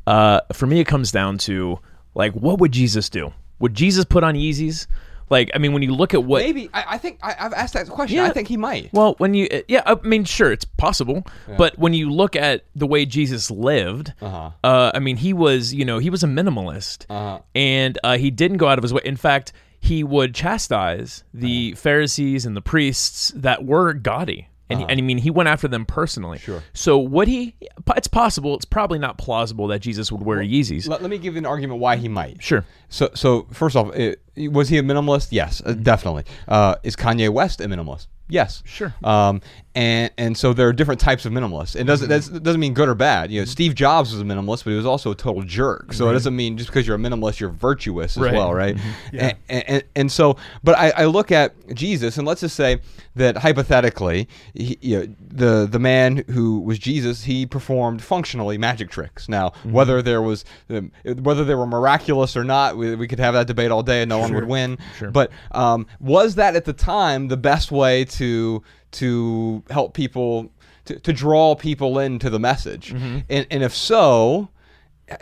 [0.06, 1.78] Uh, for me, it comes down to
[2.14, 3.32] like, what would Jesus do?
[3.58, 4.86] Would Jesus put on Yeezys?
[5.28, 7.74] Like, I mean, when you look at what Maybe I, I think I, I've asked
[7.74, 8.16] that question.
[8.18, 8.26] Yeah.
[8.26, 8.92] I think he might.
[8.92, 11.26] Well, when you, yeah, I mean, sure, it's possible,
[11.58, 14.50] but when you look at the way Jesus lived, Uh-huh.
[14.62, 17.40] uh, I mean, he was, you know, he was a minimalist, Uh-huh.
[17.56, 19.00] and uh, he didn't go out of his way.
[19.04, 21.80] In fact, he would chastise the Uh-huh.
[21.80, 24.46] Pharisees and the priests that were gaudy.
[24.68, 26.38] And, he, and I mean, he went after them personally.
[26.38, 26.44] Uh-huh.
[26.44, 26.62] Sure.
[26.72, 27.54] So would he?
[27.96, 28.56] It's possible.
[28.56, 30.88] It's probably not plausible that Jesus would wear Yeezys.
[30.88, 32.42] Let, let me give you an argument why he might.
[32.42, 32.64] Sure.
[32.88, 35.28] So, so first off, it, was he a minimalist?
[35.30, 36.24] Yes, uh, definitely.
[36.48, 38.06] Uh, is Kanye West a minimalist?
[38.28, 38.92] Yes, Sure.
[39.04, 39.40] Um,
[39.76, 41.76] and and so there are different types of minimalists.
[41.76, 43.30] It doesn't that's, it doesn't mean good or bad.
[43.30, 45.92] You know, Steve Jobs was a minimalist, but he was also a total jerk.
[45.92, 48.32] So it doesn't mean just because you're a minimalist, you're virtuous as Right.
[48.32, 48.76] well, right?
[49.12, 49.34] Yeah.
[49.48, 52.80] And, and, and so, but I, I look at Jesus, and let's just say
[53.16, 58.90] that hypothetically, he, you know, the the man who was Jesus, he performed functionally magic
[58.90, 59.28] tricks.
[59.28, 63.34] Now, whether there was um, whether they were miraculous or not, we, we could have
[63.34, 64.78] that debate all day, and no one would win.
[64.98, 65.10] Sure.
[65.10, 70.50] But um, was that at the time the best way to to help people
[70.86, 72.92] to, to draw people into the message?
[72.92, 73.18] Mm-hmm.
[73.28, 74.48] And, and if so,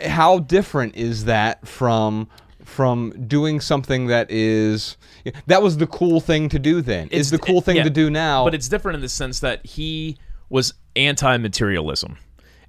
[0.00, 2.29] how different is that from
[2.64, 4.96] from doing something that is
[5.46, 7.09] that was the cool thing to do then?
[7.09, 8.44] is the cool thing yeah, to do now?
[8.44, 12.16] But it's different in the sense that he was anti-materialism.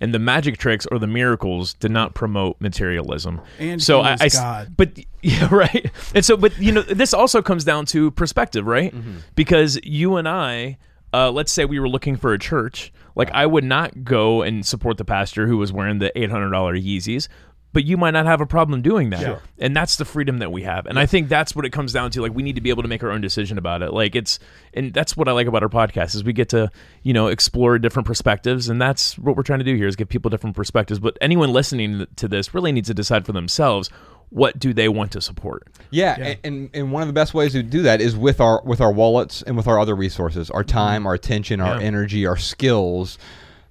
[0.06, 3.41] And the magic tricks or the miracles did not promote materialism.
[3.58, 4.74] And so he I, was I s- God.
[4.78, 5.91] but yeah, right.
[6.13, 8.94] And so, but you know, this also comes down to perspective, right?
[8.94, 9.18] Mm-hmm.
[9.34, 10.78] Because you and I,
[11.12, 14.63] uh, let's say we were looking for a church, like I would not go and
[14.63, 17.28] support the pastor who was wearing the eight hundred dollar Yeezys.
[17.76, 19.42] But you might not have a problem doing that, Sure.
[19.60, 20.86] and that's the freedom that we have.
[20.86, 22.22] And I think that's what it comes down to.
[22.22, 23.92] Like we need to be able to make our own decision about it.
[23.92, 24.40] Like it's,
[24.74, 26.72] and that's what I like about our podcast is we get to,
[27.04, 30.08] you know, explore different perspectives, and that's what we're trying to do here is give
[30.08, 31.02] people different perspectives.
[31.02, 33.90] But anyone listening to this really needs to decide for themselves
[34.30, 35.68] what do they want to support.
[35.92, 38.62] Yeah, And, and and one of the best ways to do that is with our
[38.64, 40.70] with our wallets and with our other resources, our mm-hmm.
[40.78, 41.86] time, our attention, our Yeah.
[41.88, 43.18] energy, our skills.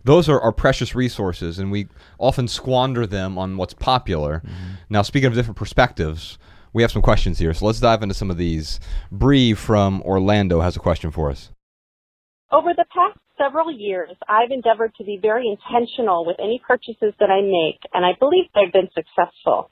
[0.05, 1.89] Those are our precious resources, and we
[2.19, 4.43] often squander them on what's popular.
[4.45, 4.75] Mm-hmm.
[4.91, 6.39] Now, speaking of different perspectives,
[6.75, 8.81] we have some questions here, so let's dive into some of these.
[9.11, 11.51] Bree from Orlando has a question for us.
[12.53, 17.31] Over the past several years, I've endeavored to be very intentional with any purchases that
[17.31, 19.71] I make, and I believe I've been successful.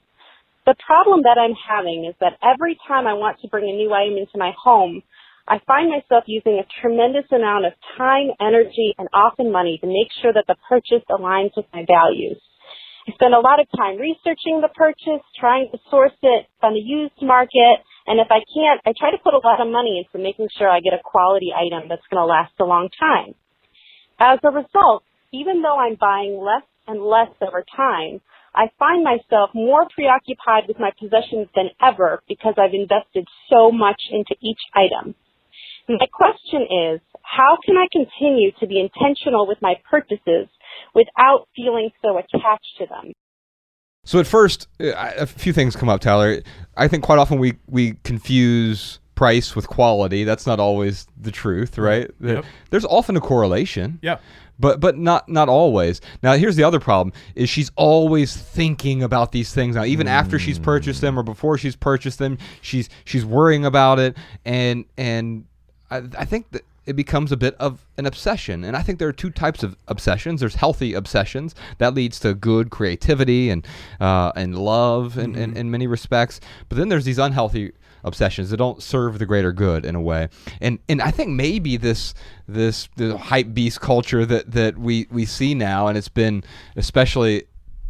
[0.65, 3.93] The problem that I'm having is that every time I want to bring a new
[3.93, 5.03] item into my home,
[5.45, 10.07] I find myself using a tremendous amount of time, energy, and often money to make
[10.21, 12.39] sure that the purchase aligns with my values.
[13.07, 16.79] I spend a lot of time researching the purchase, trying to source it on the
[16.79, 20.23] used market, and if I can't, I try to put a lot of money into
[20.23, 23.35] making sure I get a quality item that's going to last a long time.
[24.19, 25.03] As a result,
[25.33, 28.21] even though I'm buying less and less over time,
[28.55, 33.99] I find myself more preoccupied with my possessions than ever because I've invested so much
[34.09, 35.15] into each item.
[35.89, 40.47] My question is, how can I continue to be intentional with my purchases
[40.93, 43.13] without feeling so attached to them?
[44.05, 46.41] So at first, a few things come up, Tyler.
[46.75, 50.23] I think quite often we we confuse price with quality.
[50.23, 51.81] That's not always the truth, mm-hmm.
[51.81, 52.11] right?
[52.19, 52.45] Yep.
[52.69, 53.99] There's often a correlation.
[54.01, 54.17] Yeah.
[54.59, 56.01] But but not not always.
[56.21, 59.75] Now here's the other problem: is she's always thinking about these things.
[59.75, 63.99] Now even after she's purchased them or before she's purchased them, she's she's worrying about
[63.99, 64.15] it,
[64.45, 65.45] and and
[65.93, 68.63] I, I think that it becomes a bit of an obsession.
[68.63, 70.39] And I think there are two types of obsessions.
[70.41, 73.65] There's healthy obsessions that leads to good creativity and
[74.01, 76.39] uh, and love in, in, in many respects.
[76.69, 77.71] But then there's these unhealthy
[78.03, 80.27] obsessions that don't serve the greater good in a way.
[80.59, 82.13] And and I think maybe this
[82.47, 86.43] this the hype beast culture that that we we see now, and it's been
[86.75, 87.43] especially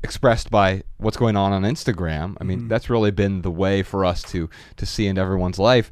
[0.04, 2.36] expressed by what's going on on Instagram.
[2.40, 5.90] I mean, that's really been the way for us to to see into everyone's life.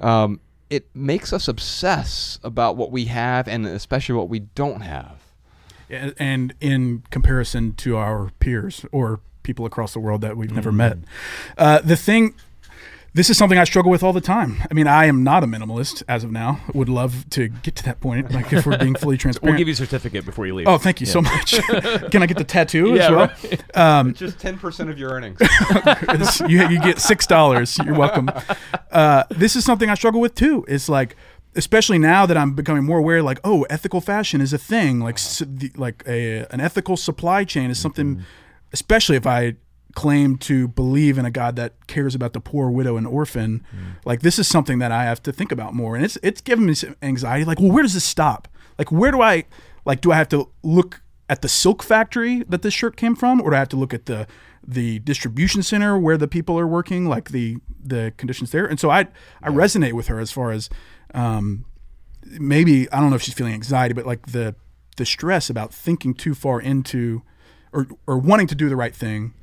[0.00, 0.40] Um,
[0.74, 5.20] it makes us obsess about what we have and especially what we don't have.
[6.18, 10.98] and in comparison to our peers or people across the world that we've never met.
[11.56, 12.34] Uh, the thing,
[13.14, 14.60] this is something I struggle with all the time.
[14.68, 16.60] I mean, I am not a minimalist as of now.
[16.74, 19.52] Would love to get to that point, like if we're being fully transparent.
[19.52, 20.66] We'll give you a certificate before you leave.
[20.66, 21.52] oh, thank you so much.
[22.10, 23.32] Can I get the tattoo Yeah, as well?
[23.44, 23.76] right.
[23.76, 25.38] Um, Just ten percent of your earnings.
[26.48, 27.78] You, you get six dollars.
[27.78, 28.28] You're welcome.
[28.90, 30.64] Uh, this is something I struggle with too.
[30.68, 31.16] It's like,
[31.54, 35.00] especially now that I'm becoming more aware, like, oh, ethical fashion is a thing.
[35.00, 38.24] Like, s- the, like a an ethical supply chain is something.
[38.72, 39.54] Especially if I
[39.94, 43.64] claim to believe in a God that cares about the poor, widow, and orphan.
[44.04, 46.66] Like, this is something that I have to think about more, and it's it's giving
[46.66, 47.44] me some anxiety.
[47.44, 48.48] Like, well, where does this stop?
[48.78, 49.44] Like, where do I,
[49.84, 53.40] like, do I have to look at the silk factory that this shirt came from,
[53.40, 54.26] or do I have to look at the
[54.66, 58.66] the distribution center where the people are working, like the the conditions there?
[58.66, 59.08] And so I
[59.42, 60.68] I resonate with her as far as
[61.14, 61.64] um,
[62.24, 64.54] maybe I don't know if she's feeling anxiety, but like the
[64.96, 67.22] the stress about thinking too far into
[67.72, 69.34] or or wanting to do the right thing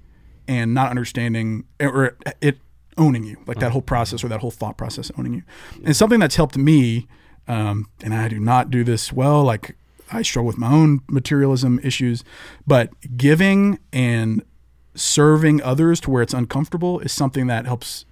[0.52, 2.58] and not understanding or it
[2.98, 5.44] owning you, like that whole process or that whole thought process owning you.
[5.86, 7.08] And something that's helped me,
[7.48, 9.44] um, and I do not do this well.
[9.44, 9.78] Like
[10.12, 12.26] I struggle with my own materialism issues,
[12.68, 14.44] but giving and
[14.94, 18.06] serving others to where it's uncomfortable is something that helps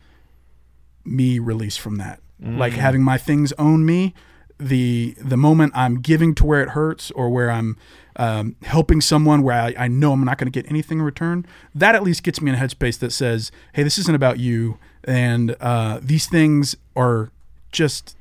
[1.04, 2.22] me release from that.
[2.58, 4.14] Like having my things own me,
[4.60, 7.78] the the moment I'm giving to where it hurts or where I'm
[8.18, 11.46] um, helping someone where I, I know I'm not going to get anything in return,
[11.74, 14.78] that at least gets me in a headspace that says, hey, this isn't about you.
[15.06, 17.32] And uh, these things are
[17.72, 18.18] just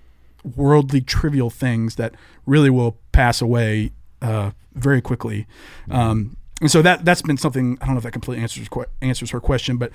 [0.57, 2.15] worldly, trivial things that
[2.47, 3.91] really will pass away
[4.23, 5.49] uh, very quickly.
[5.91, 8.69] Um, and so that that's been something I don't know if that completely answers
[9.03, 9.91] answers her question, but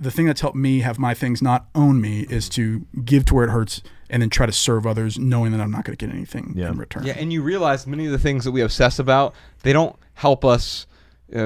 [0.00, 3.34] the thing that's helped me have my things not own me is to give to
[3.34, 6.06] where it hurts and then try to serve others, knowing that I'm not going to
[6.06, 6.68] get anything Yeah.
[6.70, 7.04] in return.
[7.04, 10.44] Yeah, and you realize many of the things that we obsess about, they don't help
[10.44, 10.86] us.
[11.34, 11.38] Uh,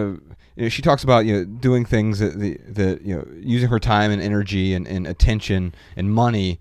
[0.57, 3.69] you know, she talks about you know doing things that the that you know using
[3.69, 6.59] her time and energy and, and attention and money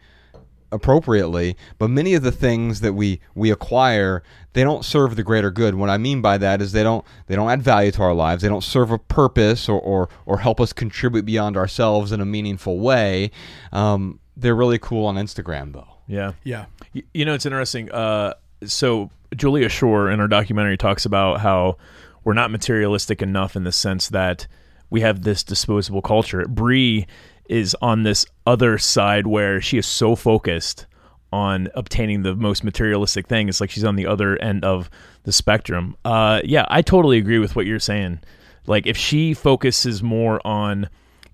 [0.74, 5.52] appropriately but many of the things that we we acquire they don't serve the greater
[5.52, 8.14] good what i mean by that is they don't they don't add value to our
[8.14, 12.20] lives they don't serve a purpose or or, or help us contribute beyond ourselves in
[12.22, 13.30] a meaningful way
[13.72, 16.34] um, they're really cool on instagram though Yeah.
[16.44, 16.66] Yeah.
[16.94, 17.92] Y- You know, it's interesting.
[17.92, 18.34] Uh,
[18.66, 21.78] so Juliet Schor in her documentary talks about how
[22.24, 24.48] we're not materialistic enough in the sense that
[24.90, 26.46] we have this disposable culture.
[26.48, 27.08] Bree
[27.50, 30.86] is on this other side where she is so focused
[31.32, 33.50] on obtaining the most materialistic thing.
[33.50, 34.90] It's like she's on the other end of
[35.24, 35.96] the spectrum.
[36.06, 38.20] Uh, yeah, I totally agree with what you're saying.
[38.68, 40.90] Like if she focuses more on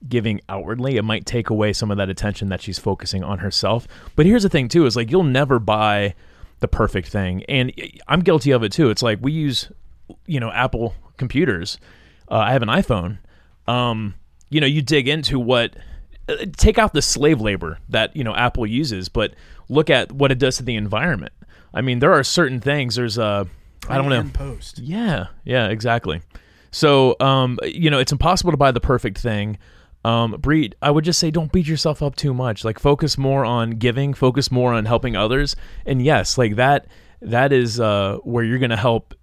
[0.08, 3.88] giving outwardly, it might take away some of that attention that she's focusing on herself.
[4.16, 6.16] But here's the thing too: is like you'll never buy
[6.60, 7.72] the perfect thing, and
[8.08, 8.90] I'm guilty of it too.
[8.90, 9.70] It's like we use,
[10.26, 11.78] you know, Apple computers.
[12.32, 13.18] Uh, I have an iPhone.
[13.68, 14.16] Um,
[14.50, 15.76] you know, you dig into what
[16.58, 19.34] take out the slave labor that you know Apple uses, but
[19.70, 21.34] look at what it does to the environment.
[21.74, 22.96] I mean, there are certain things.
[22.96, 23.48] There's a
[23.88, 24.30] I don't know.
[24.34, 24.80] Post.
[24.80, 26.22] Yeah, yeah, exactly.
[26.72, 29.58] So, um, you know, it's impossible to buy the perfect thing.
[30.06, 32.64] Um, Bree, I would just say don't beat yourself up too much.
[32.64, 35.56] Like focus more on giving, focus more on helping others.
[35.86, 36.88] And yes, like that
[37.22, 39.14] that is uh where you're going to help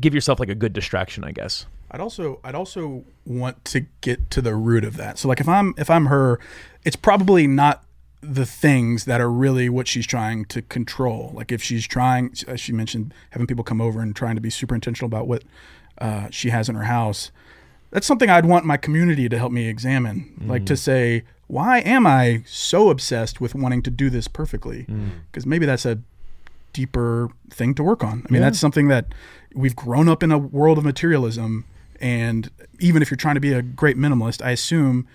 [0.00, 1.66] give yourself like a good distraction, I guess.
[1.90, 5.18] I'd also I'd also want to get to the root of that.
[5.18, 6.38] So like if I'm if I'm her,
[6.84, 7.84] it's probably not
[8.20, 11.30] the things that are really what she's trying to control.
[11.34, 14.50] Like if she's trying, as she mentioned, having people come over and trying to be
[14.50, 15.44] super intentional about what
[15.98, 17.30] uh, she has in her house.
[17.90, 20.34] That's something I'd want my community to help me examine.
[20.46, 24.82] Like to say, why am I so obsessed with wanting to do this perfectly?
[25.30, 25.98] Because maybe that's a
[26.74, 28.24] deeper thing to work on.
[28.28, 29.06] I mean, that's something that
[29.54, 31.64] we've grown up in a world of materialism.
[32.00, 35.06] And even if you're trying to be a great minimalist, I assume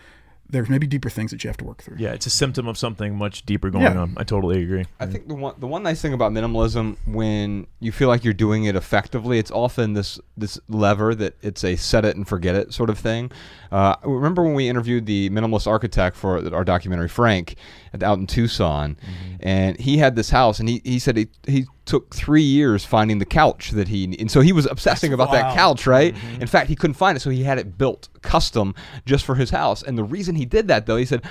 [0.49, 1.95] there's maybe deeper things that you have to work through.
[1.97, 3.97] Yeah, it's a symptom of something much deeper going Yeah.
[3.97, 4.13] on.
[4.17, 4.85] I totally agree.
[4.99, 8.35] I think the one the one nice thing about minimalism when you feel like you're
[8.35, 12.53] doing it effectively, it's often this this lever that it's a set it and forget
[12.53, 13.31] it sort of thing.
[13.71, 17.55] Uh, remember when we interviewed the minimalist architect for our documentary Frank
[18.03, 18.95] out in Tucson,
[19.39, 23.19] and he had this house, and he, he said he he took three years finding
[23.19, 26.15] the couch that he and so he was obsessing about that couch, right?
[26.15, 26.41] Mm-hmm.
[26.41, 28.73] In fact, he couldn't find it, so he had it built custom
[29.05, 29.83] just for his house.
[29.83, 31.23] And the reason he did that, though, he said.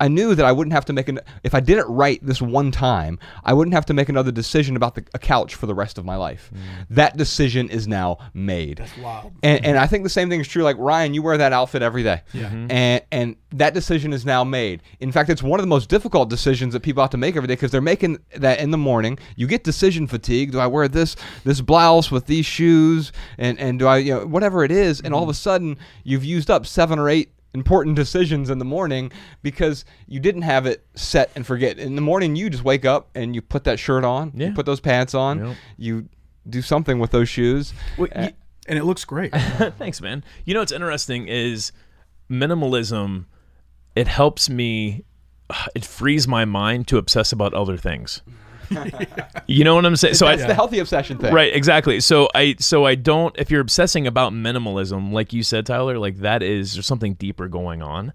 [0.00, 2.40] I knew that I wouldn't have to make an if I did it right this
[2.40, 5.74] one time, I wouldn't have to make another decision about the, a couch for the
[5.74, 6.50] rest of my life.
[6.54, 6.86] Mm.
[6.90, 8.78] That decision is now made.
[8.78, 9.32] That's wild.
[9.42, 10.62] And, and I think the same thing is true.
[10.62, 12.22] Like Ryan, you wear that outfit every day.
[12.32, 12.46] Yeah.
[12.46, 12.70] Mm-hmm.
[12.70, 14.82] And and that decision is now made.
[15.00, 17.48] In fact, it's one of the most difficult decisions that people have to make every
[17.48, 19.18] day because they're making that in the morning.
[19.36, 20.52] You get decision fatigue.
[20.52, 24.26] Do I wear this this blouse with these shoes and and do I you know
[24.26, 25.00] whatever it is?
[25.00, 25.36] And all of a mm-hmm.
[25.36, 29.10] sudden you've used up seven or eight important decisions in the morning
[29.42, 31.78] because you didn't have it set and forget.
[31.78, 34.48] In the morning, you just wake up and you put that shirt on, Yeah.
[34.48, 35.56] you put those pants on, Yep.
[35.78, 36.08] you
[36.48, 37.72] do something with those shoes.
[37.96, 38.34] Well, Uh, y-
[38.68, 39.32] And it looks great.
[39.78, 40.22] Thanks, man.
[40.44, 41.72] You know what's interesting is
[42.30, 43.24] minimalism.
[43.96, 45.04] It helps me.
[45.74, 48.20] It frees my mind to obsess about other things.
[49.46, 50.14] you know what I'm saying?
[50.14, 51.32] So I, the healthy obsession thing.
[51.32, 52.00] Right, exactly.
[52.00, 56.18] So I so I don't if you're obsessing about minimalism, like you said, Tyler, like
[56.18, 58.12] that is there's something deeper going on.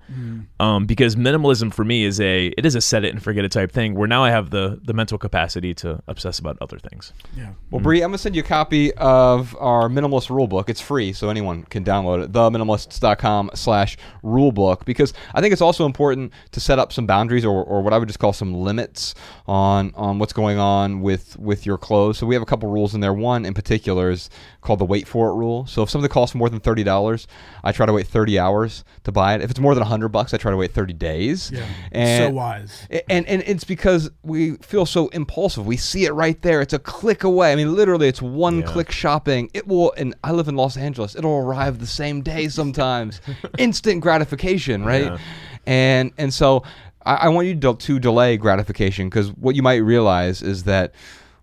[0.59, 3.51] Um, because minimalism for me is a it is a set it and forget it
[3.51, 7.13] type thing where now I have the the mental capacity to obsess about other things.
[7.35, 7.53] yeah.
[7.71, 10.69] Well, Bree, I'm gonna send you a copy of our minimalist rule book.
[10.69, 12.31] It's free, so anyone can download it.
[12.31, 17.45] Theminimalists.com slash rule book because I think it's also important to set up some boundaries
[17.45, 19.15] or, or what I would just call some limits
[19.47, 22.17] on on what's going on with with your clothes.
[22.17, 23.13] So we have a couple rules in there.
[23.13, 24.29] One in particular is
[24.61, 25.65] called the wait for it rule.
[25.65, 27.27] So if something costs more than thirty dollars,
[27.63, 29.41] I try to wait thirty hours to buy it.
[29.41, 31.51] If it's more than hundred bucks, I try to wait thirty days.
[31.51, 31.65] Yeah.
[31.91, 32.87] And so wise.
[32.91, 35.65] a- And and it's because we feel so impulsive.
[35.65, 36.61] We see it right there.
[36.61, 37.51] It's a click away.
[37.51, 38.65] I mean, literally, it's one Yeah.
[38.65, 39.49] click shopping.
[39.53, 39.93] It will.
[39.97, 41.15] And I live in Los Angeles.
[41.15, 43.21] It'll arrive the same day sometimes.
[43.57, 45.03] Instant gratification, right?
[45.05, 45.17] Yeah.
[45.65, 46.63] And and so
[47.05, 50.93] I, I want you to, to delay gratification because what you might realize is that,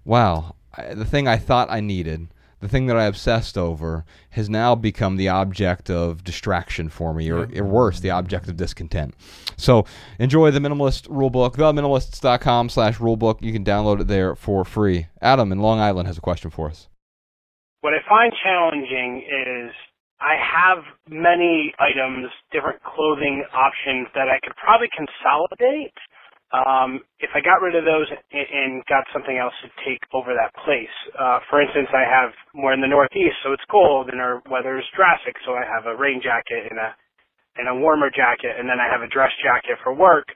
[0.05, 2.29] wow, I, the thing I thought I needed,
[2.61, 7.31] the thing that I obsessed over, has now become the object of distraction for me,
[7.31, 9.15] or, or worse, the object of discontent.
[9.57, 9.85] So
[10.19, 13.43] enjoy the Minimalist Rulebook, theminimalists.com slash rulebook.
[13.43, 15.07] You can download it there for free.
[15.23, 16.89] Adam in Long Island has a question for us.
[17.81, 19.73] What I find challenging is
[20.21, 25.97] I have many items, different clothing options that I could probably consolidate
[26.55, 30.33] um, if I got rid of those and, and got something else to take over
[30.37, 30.93] that place.
[31.19, 34.79] Uh, for instance, I have more in the Northeast, so it's cold, and our weather
[34.79, 36.91] is drastic, so I have a rain jacket and a
[37.57, 40.29] and a warmer jacket, and then I have a dress jacket for work.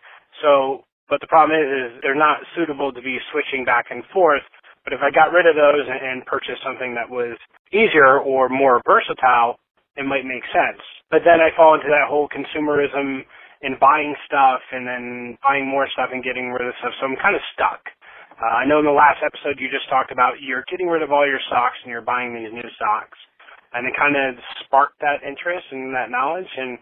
[0.42, 4.42] So, but the problem is, is they're not suitable to be switching back and forth.
[4.84, 7.38] But if I got rid of those and, and purchased something that was
[7.72, 9.56] easier or more versatile,
[9.96, 10.82] it might make sense.
[11.10, 13.22] But then I fall into that whole consumerism
[13.62, 16.92] and buying stuff and then buying more stuff and getting rid of stuff.
[17.00, 17.80] So I'm kind of stuck.
[18.34, 21.12] Uh, I know in the last episode you just talked about you're getting rid of
[21.14, 23.16] all your socks and you're buying these new socks.
[23.72, 26.50] And it kind of sparked that interest and that knowledge.
[26.58, 26.78] And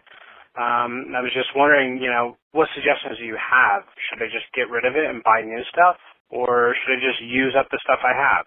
[0.57, 3.85] um, I was just wondering, you know, what suggestions do you have?
[4.09, 5.97] Should I just get rid of it and buy new stuff?
[6.29, 8.45] Or should I just use up the stuff I have?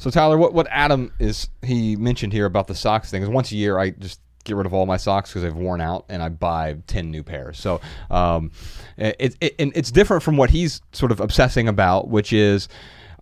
[0.00, 3.52] So Tyler, what what Adam is he mentioned here about the socks thing is once
[3.52, 6.22] a year I just get rid of all my socks because they've worn out and
[6.22, 7.58] I buy 10 new pairs.
[7.58, 8.50] So um,
[8.96, 12.66] it, it, and it's different from what he's sort of obsessing about, which is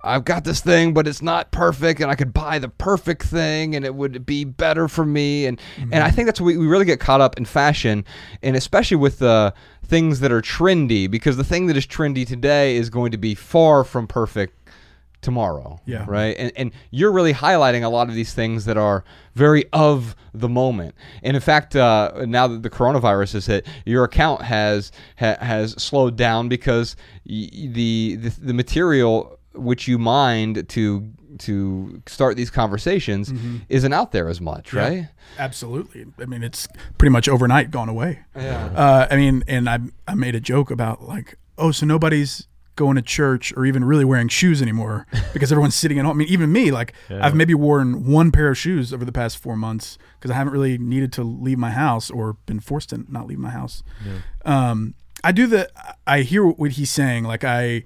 [0.03, 3.75] I've got this thing, but it's not perfect, and I could buy the perfect thing,
[3.75, 5.47] and it would be better for me.
[5.47, 8.05] And and I think that's what we, we really get caught up in fashion,
[8.43, 9.53] and especially with the
[9.85, 13.35] things that are trendy, because the thing that is trendy today is going to be
[13.35, 14.58] far from perfect
[15.21, 15.81] tomorrow.
[15.85, 16.05] Yeah.
[16.09, 16.37] Right.
[16.39, 19.05] And and you're really highlighting a lot of these things that are
[19.35, 20.95] very of the moment.
[21.23, 25.73] And in fact, uh, now that the coronavirus has hit, your account has ha, has
[25.73, 26.97] slowed down because
[27.29, 33.33] y- the, the the material which you mined to to start these conversations
[33.69, 34.81] isn't out there as much, Yeah.
[34.89, 35.09] right?
[35.39, 36.07] Absolutely.
[36.21, 36.67] I mean, it's
[36.97, 38.21] pretty much overnight gone away.
[38.35, 38.67] Yeah.
[38.75, 42.48] Uh, I mean, and I I made a joke about like, oh, so nobody's
[42.79, 46.17] going to church or even really wearing shoes anymore because everyone's sitting at home.
[46.17, 49.37] I mean, even me, like, I've maybe worn one pair of shoes over the past
[49.37, 53.05] four months because I haven't really needed to leave my house or been forced to
[53.09, 53.83] not leave my house.
[54.45, 55.69] Um, I do the.
[56.07, 57.25] I hear what he's saying.
[57.25, 57.83] Like I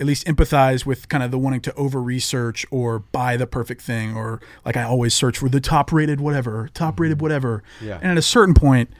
[0.00, 3.82] at least empathize with kind of the wanting to over research or buy the perfect
[3.82, 7.62] thing or like I always search for the top rated whatever, top rated whatever.
[7.80, 7.98] Yeah.
[8.00, 8.90] And at a certain point,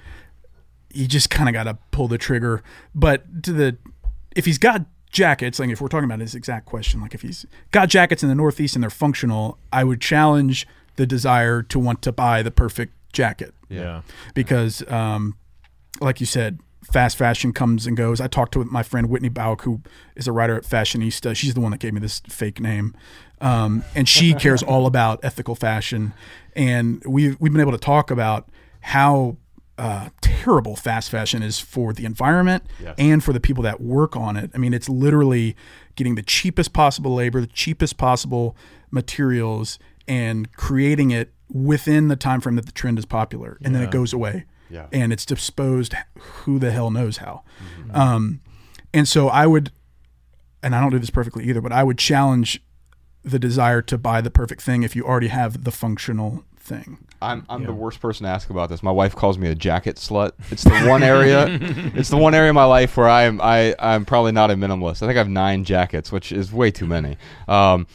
[0.93, 2.63] you just kind of got to pull the trigger.
[2.95, 3.77] But to the
[4.35, 7.47] if he's got jackets, like if we're talking about his exact question, like if he's
[7.71, 12.03] got jackets in the Northeast and they're functional, I would challenge the desire to want
[12.03, 14.03] to buy the perfect jacket Yeah.
[14.35, 15.37] because, um,
[16.01, 16.61] like you said,
[16.93, 18.21] fast fashion comes and goes.
[18.21, 19.81] I talked to my friend Whitney Bauck, who
[20.17, 21.37] is a writer at Fashionista.
[21.37, 22.95] She's the one that gave me this fake name,
[23.41, 26.13] um, and she cares all about ethical fashion.
[26.57, 28.49] And we've we've been able to talk about
[28.81, 29.37] how
[29.79, 32.65] uh, terrible fast fashion is for the environment
[32.99, 34.51] and for the people that work on it.
[34.55, 35.57] I mean, it's literally
[35.95, 38.57] getting the cheapest possible labor, the cheapest possible
[38.91, 43.83] materials, and creating it within the time frame that the trend is popular, and then
[43.83, 44.45] it goes away.
[44.71, 44.87] Yeah.
[44.93, 47.43] And it's disposed who the hell knows how.
[47.93, 48.41] Um,
[48.93, 49.71] and so I would,
[50.63, 52.63] and I don't do this perfectly either, but I would challenge
[53.23, 57.07] the desire to buy the perfect thing if you already have the functional thing.
[57.21, 58.83] I'm I'm the worst person to ask about this.
[58.83, 60.33] My wife calls me a jacket slut.
[60.51, 61.47] It's the one area
[61.95, 64.55] it's the one area of my life where I am I I'm probably not a
[64.55, 65.03] minimalist.
[65.03, 67.17] I think I have 9 jackets, which is way too many.
[67.49, 67.87] Um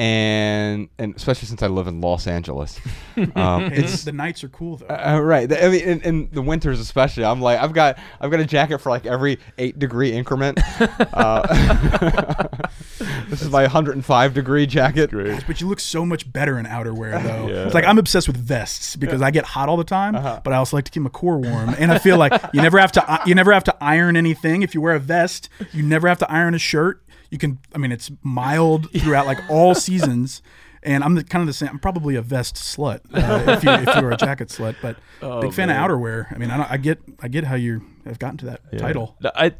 [0.00, 2.80] and and especially since I live in Los Angeles.
[3.18, 4.86] Um, And it's the nights are cool though.
[4.86, 5.46] uh, right.
[5.46, 8.46] The- I mean, in, in the winters especially, I'm like, I've got, I've got a
[8.46, 10.58] jacket for like every eight degree increment.
[11.12, 11.42] Uh,
[13.28, 15.10] this is my 105 degree jacket.
[15.46, 17.48] but you look so much better in outerwear though.
[17.48, 17.64] Yeah.
[17.66, 20.40] It's like I'm obsessed with vests because I get hot all the time, Uh-huh.
[20.42, 21.74] but I also like to keep my core warm.
[21.78, 24.74] And I feel like you never have to you never have to iron anything if
[24.74, 25.48] you wear a vest.
[25.72, 27.02] You never have to iron a shirt.
[27.30, 30.42] You can I mean it's mild throughout like all seasons.
[30.82, 31.68] And I'm the, kind of the same.
[31.68, 34.96] I'm probably a vest slut uh, if, you, if you were a jacket slut, but
[35.20, 36.34] Oh, big fan of outerwear.
[36.34, 39.14] I mean, I, don't, I get I get how you have gotten to that title.
[39.22, 39.52] I,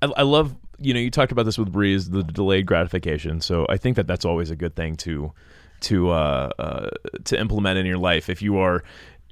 [0.00, 3.42] I I love you know you talked about this with Breeze the delayed gratification.
[3.42, 5.32] So I think that that's always a good thing to
[5.82, 6.90] to uh, uh,
[7.24, 8.82] to implement in your life if you are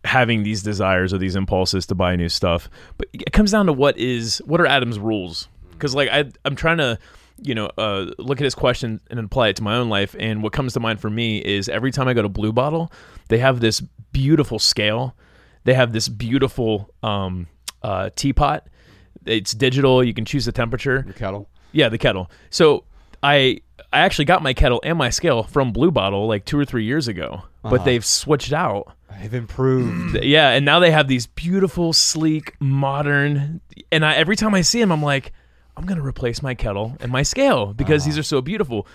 [0.04, 2.68] having these desires or these impulses to buy new stuff.
[2.98, 5.48] But it comes down to what is what are Adam's rules?
[5.72, 6.98] Because like I I'm trying to
[7.42, 10.14] you know uh, look at his question and apply it to my own life.
[10.18, 12.92] And what comes to mind for me is every time I go to Blue Bottle,
[13.28, 13.80] they have this
[14.12, 15.14] beautiful scale.
[15.64, 17.46] They have this beautiful um,
[17.82, 18.66] uh, teapot
[19.26, 20.02] It's digital.
[20.02, 21.02] You can choose the temperature.
[21.04, 21.48] Your kettle.
[21.72, 22.30] Yeah, the kettle.
[22.50, 22.84] So
[23.22, 23.60] I
[23.92, 26.84] I actually got my kettle and my scale from Blue Bottle like two or three
[26.84, 27.70] years ago, Uh-huh.
[27.70, 28.94] but they've switched out.
[29.20, 30.22] They've improved.
[30.24, 33.60] Yeah, and now they have these beautiful, sleek, modern.
[33.92, 35.32] And I, every time I see them, I'm like,
[35.80, 38.20] I'm gonna replace my kettle and my scale because these uh-huh.
[38.20, 38.86] are so beautiful.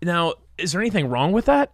[0.00, 1.70] Now, is there anything wrong with that?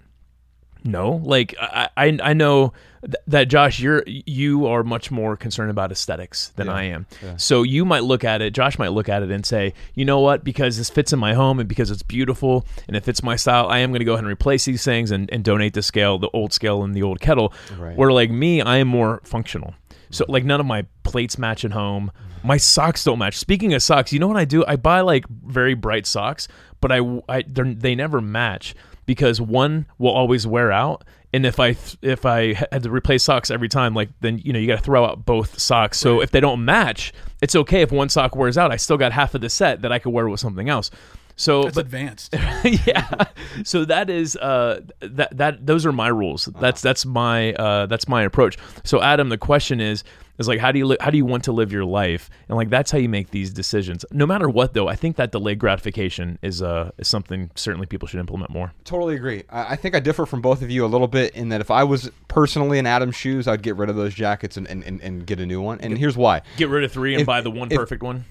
[0.83, 2.73] No, like I I, I know
[3.05, 7.07] th- that Josh, you're you are much more concerned about aesthetics than I am.
[7.37, 10.19] So you might look at it, Josh might look at it and say, you know
[10.19, 10.43] what?
[10.43, 13.69] Because this fits in my home and because it's beautiful and it fits my style,
[13.69, 16.19] I am going to go ahead and replace these things and, and donate the scale,
[16.19, 17.53] the old scale and the old kettle.
[17.79, 17.97] Right.
[17.97, 19.75] Where like me, I am more functional.
[20.11, 20.33] So mm-hmm.
[20.33, 22.11] like none of my plates match at home.
[22.43, 23.37] My socks don't match.
[23.37, 24.65] Speaking of socks, you know what I do?
[24.67, 26.49] I buy like very bright socks,
[26.81, 28.75] but I, I they're- they never match
[29.07, 33.51] because one will always wear out and if i if i had to replace socks
[33.51, 35.99] every time like then you know you got to throw out both socks.
[35.99, 38.71] So if they don't match it's okay if one sock wears out.
[38.71, 40.91] I still got half of the set that i could wear with something else.
[41.37, 42.35] So That's but advanced.
[42.87, 43.25] yeah.
[43.65, 46.45] So that is uh that that those are my rules.
[46.61, 48.59] That's that's my uh that's my approach.
[48.85, 50.05] So adam the question is
[50.41, 52.57] is like how do you li- how do you want to live your life and
[52.57, 55.59] like that's how you make these decisions no matter what though i think that delayed
[55.61, 59.45] gratification is uh is something certainly people should implement more Totally agree.
[59.51, 61.71] I I think I differ from both of you a little bit in that if
[61.71, 65.01] I was personally in Adam's shoes, I'd get rid of those jackets and, and, and,
[65.01, 65.81] and get a new one.
[65.81, 66.43] And here's why.
[66.57, 68.25] get rid of three and If- buy the one if- perfect one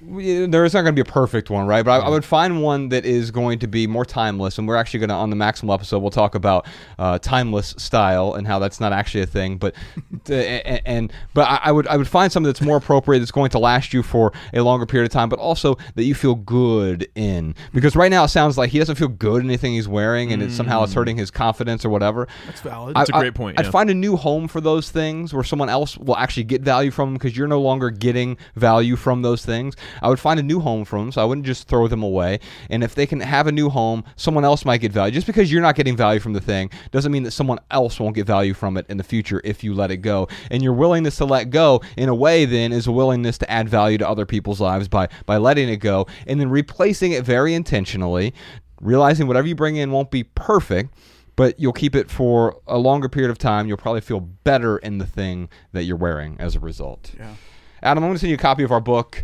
[0.51, 1.85] there is not going to be a perfect one, right?
[1.85, 4.57] But I, I would find one that is going to be more timeless.
[4.57, 6.65] And we're actually going to, on the Maximal episode, we'll talk about
[6.97, 9.57] uh, timeless style and how that's not actually a thing.
[9.57, 9.75] But
[10.29, 13.51] and, and but I, I would I would find something that's more appropriate, that's going
[13.51, 17.07] to last you for a longer period of time, but also that you feel good
[17.15, 17.53] in.
[17.73, 20.41] Because right now it sounds like he doesn't feel good in anything he's wearing, and
[20.41, 22.27] it, somehow it's hurting his confidence or whatever.
[22.47, 22.95] That's valid.
[22.95, 25.43] I- That's a I- great point, I'd find a new home for those things where
[25.43, 29.21] someone else will actually get value from them because you're no longer getting value from
[29.21, 29.75] those things.
[30.01, 32.39] I would find a new home for them, so I wouldn't just throw them away.
[32.69, 35.13] And if they can have a new home, someone else might get value.
[35.13, 38.15] Just because you're not getting value from the thing doesn't mean that someone else won't
[38.15, 40.27] get value from it in the future if you let it go.
[40.51, 43.69] And your willingness to let go, in a way, then is a willingness to add
[43.69, 47.53] value to other people's lives by by letting it go and then replacing it very
[47.53, 48.33] intentionally,
[48.81, 50.93] realizing whatever you bring in won't be perfect
[51.39, 53.65] but you'll keep it for a longer period of time.
[53.65, 57.13] You'll probably feel better in the thing that you're wearing as a result.
[57.17, 57.33] Yeah.
[57.81, 59.23] Adam, I'm going to send you a copy of our book.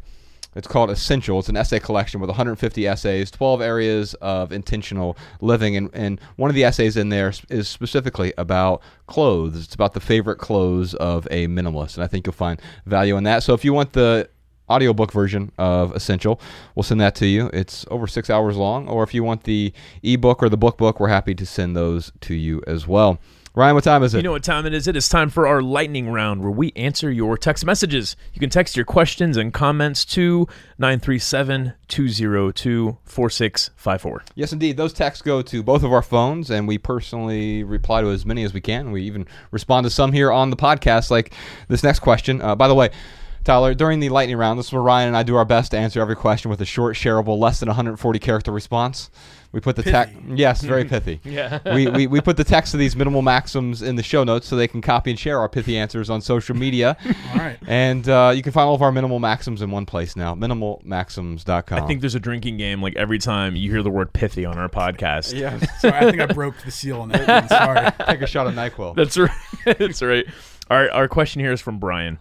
[0.56, 1.40] It's called Essential.
[1.40, 5.76] It's an essay collection with 150 essays, 12 areas of intentional living.
[5.76, 9.66] And, and one of the essays in there is specifically about clothes.
[9.66, 11.96] It's about the favorite clothes of a minimalist.
[11.96, 13.44] And I think you'll find value in that.
[13.44, 14.30] So if you want the
[14.70, 16.40] audiobook version of Essential,
[16.74, 17.50] we'll send that to you.
[17.54, 18.88] It's over six hours long.
[18.88, 22.12] Or if you want the ebook or the book book, we're happy to send those
[22.22, 23.20] to you as well.
[23.56, 24.18] Ryan, what time is it?
[24.18, 24.86] You know what time it is?
[24.86, 28.18] It is time for our lightning round where we answer your text messages.
[28.34, 30.46] You can text your questions and comments to
[30.78, 34.24] 937 202 4654.
[34.36, 34.76] Yes, indeed.
[34.76, 38.44] Those texts go to both of our phones, and we personally reply to as many
[38.44, 38.92] as we can.
[38.92, 41.34] We even respond to some here on the podcast, like
[41.70, 42.42] this next question.
[42.42, 42.90] Uh, by the way,
[43.46, 45.78] Tyler, during the lightning round, this is where Ryan and I do our best to
[45.78, 49.10] answer every question with a short, shareable, less than 140 character response.
[49.56, 50.14] We put the text.
[50.28, 51.22] Yes, very pithy.
[51.24, 51.60] Yeah.
[51.74, 54.58] we, we, we put the text of these minimal maxims in the show notes so
[54.58, 56.98] they can copy and share our pithy answers on social media.
[57.32, 57.58] All right.
[57.66, 61.82] and uh, you can find all of our minimal maxims in one place now minimalmaxims.com.
[61.82, 64.58] I think there's a drinking game like every time you hear the word pithy on
[64.58, 65.34] our podcast.
[65.34, 65.58] Yeah.
[65.80, 67.26] So I think I broke the seal on that.
[67.26, 67.48] One.
[67.48, 67.92] Sorry.
[68.10, 68.94] Take a shot of NyQuil.
[68.98, 69.32] That's right.
[69.64, 70.26] That's right.
[70.70, 72.20] Our, our question here is from Brian.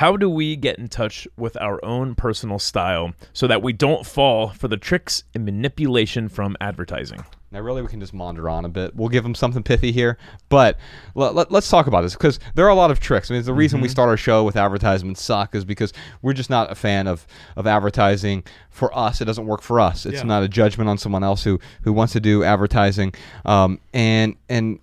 [0.00, 4.06] How do we get in touch with our own personal style so that we don't
[4.06, 7.22] fall for the tricks and manipulation from advertising?
[7.52, 8.96] Now, really, we can just maunder on a bit.
[8.96, 10.16] We'll give them something pithy here,
[10.48, 10.78] but
[11.14, 13.30] let, let, us talk about this because there are a lot of tricks.
[13.30, 15.92] I mean, the reason we start our show with advertisements suck is because
[16.22, 19.20] we're just not a fan of, of advertising for us.
[19.20, 20.06] It doesn't work for us.
[20.06, 20.22] It's Yeah.
[20.22, 23.12] not a judgment on someone else who, who wants to do advertising.
[23.44, 24.78] Um, and and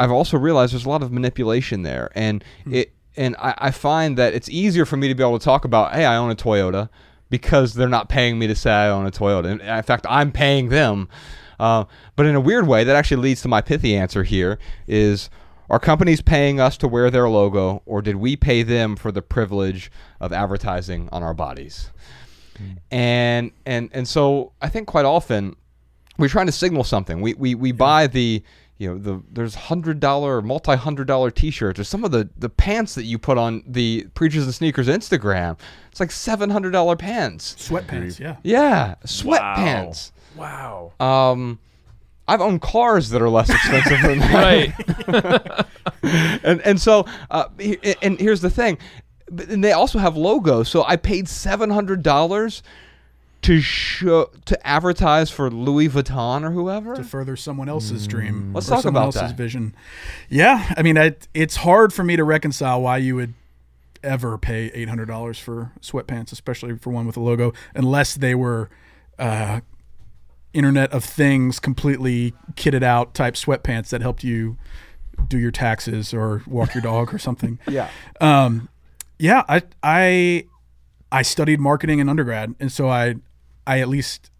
[0.00, 4.16] I've also realized there's a lot of manipulation there, and it and I, I find
[4.18, 6.36] that it's easier for me to be able to talk about, hey, I own a
[6.36, 6.88] Toyota,
[7.30, 9.50] because they're not paying me to say I own a Toyota.
[9.50, 11.08] And in fact, I'm paying them.
[11.58, 15.30] Uh, but in a weird way, that actually leads to my pithy answer here: is
[15.68, 19.22] are companies paying us to wear their logo, or did we pay them for the
[19.22, 19.90] privilege
[20.20, 21.90] of advertising on our bodies?
[22.90, 25.56] And and and so I think quite often
[26.18, 27.20] we're trying to signal something.
[27.20, 28.42] We we, we buy the
[28.78, 32.48] you know the there's hundred dollar multi hundred dollar t-shirts or some of the the
[32.50, 35.58] pants that you put on the preachers and sneakers Instagram.
[35.90, 37.54] It's like seven hundred dollar pants.
[37.58, 38.18] Sweatpants.
[38.18, 38.36] Yeah.
[38.42, 40.12] Yeah, sweatpants.
[40.36, 40.92] Wow.
[41.00, 41.58] wow Um,
[42.28, 44.76] I've owned cars that are less expensive than that
[45.12, 45.66] Right.
[46.44, 47.48] and and so uh,
[48.02, 48.78] and here's the thing
[49.28, 50.68] and they also have logos.
[50.68, 52.62] So I paid seven hundred dollars
[53.42, 56.94] to show to advertise for Louis Vuitton or whoever.
[56.96, 58.50] to further someone else's dream.
[58.50, 58.54] Mm.
[58.54, 59.36] Let's or talk someone about else's that.
[59.36, 59.74] vision.
[60.28, 63.34] Yeah, I mean, I, it's hard for me to reconcile why you would
[64.02, 68.34] ever pay eight hundred dollars for sweatpants, especially for one with a logo, unless they
[68.34, 68.68] were
[69.18, 69.60] uh,
[70.52, 74.56] Internet of Things, completely kitted out type sweatpants that helped you
[75.28, 77.58] do your taxes or walk your dog or something.
[77.68, 77.90] yeah.
[78.20, 78.68] Um,
[79.18, 80.46] yeah, I I
[81.18, 83.14] I studied marketing in undergrad, and so I
[83.66, 84.30] I at least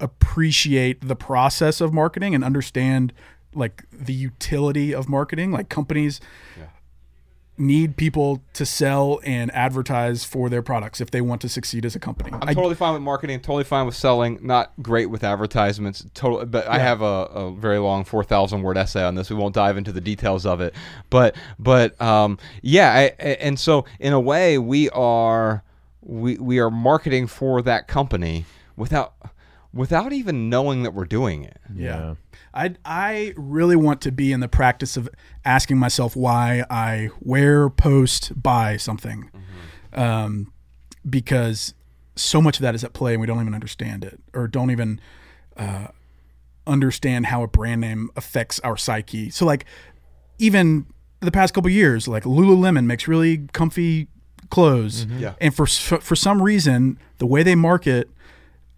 [0.00, 3.12] appreciate the process of marketing and understand
[3.54, 5.52] like the utility of marketing.
[5.52, 6.20] Like companies
[7.58, 11.94] need people to sell and advertise for their products if they want to succeed as
[11.94, 12.30] a company.
[12.32, 13.40] I'm I- totally fine with marketing.
[13.40, 14.38] Totally fine with selling.
[14.42, 16.04] Not great with advertisements.
[16.14, 19.30] Total, but I have a, a very long four thousand word essay on this.
[19.30, 20.74] We won't dive into the details of it.
[21.10, 22.90] But but um, yeah.
[22.92, 25.62] I, I- and so in a way, we are
[26.02, 28.44] we we are marketing for that company
[28.76, 29.14] without
[29.72, 31.58] without even knowing that we're doing it.
[31.74, 32.14] Yeah.
[32.52, 35.08] I I really want to be in the practice of
[35.44, 39.30] asking myself why I wear, post, buy something,
[39.92, 40.52] um,
[41.08, 41.74] because
[42.14, 44.70] so much of that is at play and we don't even understand it or don't
[44.70, 45.00] even
[45.56, 45.86] uh,
[46.66, 49.30] understand how a brand name affects our psyche.
[49.30, 49.64] So like
[50.38, 50.86] even
[51.20, 54.08] the past couple years, like Lululemon makes really comfy
[54.52, 55.18] clothes, mm-hmm.
[55.18, 55.34] Yeah.
[55.40, 58.10] and for for some reason the way they market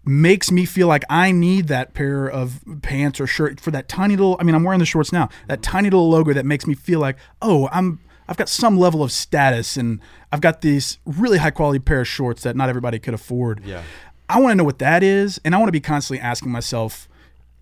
[0.05, 4.15] makes me feel like I need that pair of pants or shirt for that tiny
[4.15, 5.27] little I mean I'm wearing the shorts now.
[5.47, 9.03] That tiny little logo that makes me feel like, "Oh, I'm I've got some level
[9.03, 9.99] of status and
[10.31, 13.83] I've got these really high quality pair of shorts that not everybody could afford." Yeah.
[14.29, 17.09] I want to know what that is and I want to be constantly asking myself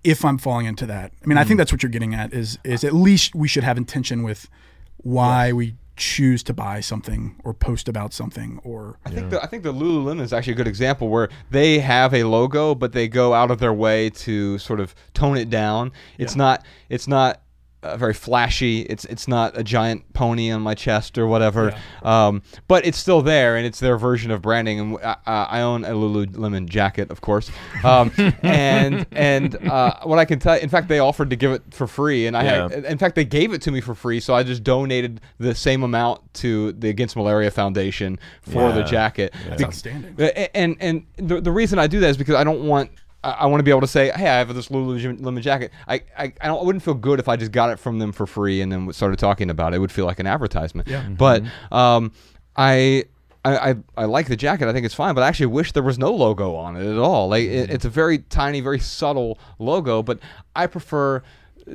[0.03, 1.14] if I'm falling into that.
[1.24, 1.57] I mean, I think mm-hmm.
[1.57, 4.49] that's what you're getting at is is at least we should have intention with
[4.97, 9.46] why we choose to buy something or post about something or I think the I
[9.46, 13.08] think the Lululemon is actually a good example where they have a logo, but they
[13.08, 15.91] go out of their way to sort of tone it down.
[16.18, 17.43] It's not it's not
[17.84, 18.81] uh, very flashy.
[18.81, 21.75] It's it's not a giant pony on my chest or whatever.
[22.01, 24.79] Um, but it's still there, and it's their version of branding.
[24.79, 27.51] And I, I own a Lululemon jacket, of course.
[27.84, 28.11] Um,
[28.43, 31.88] and and uh, what I can tell, in fact, they offered to give it for
[31.88, 34.19] free, and I had, in fact, they gave it to me for free.
[34.19, 39.34] So I just donated the same amount to the Against Malaria Foundation for the jacket.
[39.47, 40.15] That's Bec- outstanding.
[40.53, 42.91] And and the, the reason I do that is because I don't want.
[43.24, 45.95] I I want to be able to say, "Hey, I have this Lululemon jacket." I
[46.17, 48.26] I, I, don't, I wouldn't feel good if I just got it from them for
[48.26, 49.78] free and then started talking about it.
[49.78, 50.88] It would feel like an advertisement.
[50.88, 51.01] Yeah.
[51.01, 51.15] Mm-hmm.
[51.15, 52.11] But um,
[52.55, 53.05] I,
[53.45, 54.67] I I I like the jacket.
[54.67, 55.15] I think it's fine.
[55.15, 57.30] But I actually wish there was no logo on it at all.
[57.30, 57.76] Like it, mm-hmm.
[57.76, 60.03] it's a very tiny, very subtle logo.
[60.03, 60.19] But
[60.55, 61.24] I prefer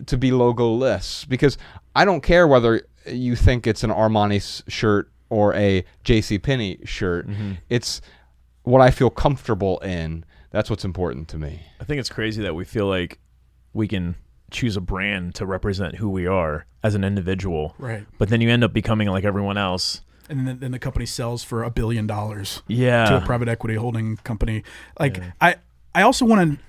[0.06, 1.56] to be logo-less because
[1.96, 6.38] I don't care whether you think it's an Armani shirt or a J.C.
[6.38, 7.26] Penney shirt.
[7.26, 7.52] Mm-hmm.
[7.68, 8.00] It's
[8.62, 10.24] what I feel comfortable in.
[10.58, 11.60] That's what's important to me.
[11.80, 13.20] I think it's crazy that we feel like
[13.74, 14.16] we can
[14.50, 17.76] choose a brand to represent who we are as an individual.
[17.78, 18.04] Right.
[18.18, 20.00] But then you end up becoming like everyone else.
[20.28, 23.04] and then, then the company sells for a billion dollars Yeah.
[23.04, 24.64] to a private equity holding company.
[24.98, 25.58] Like I,
[25.94, 26.64] I also want to.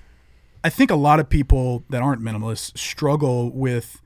[0.62, 4.00] I think a lot of people that aren't minimalists struggle with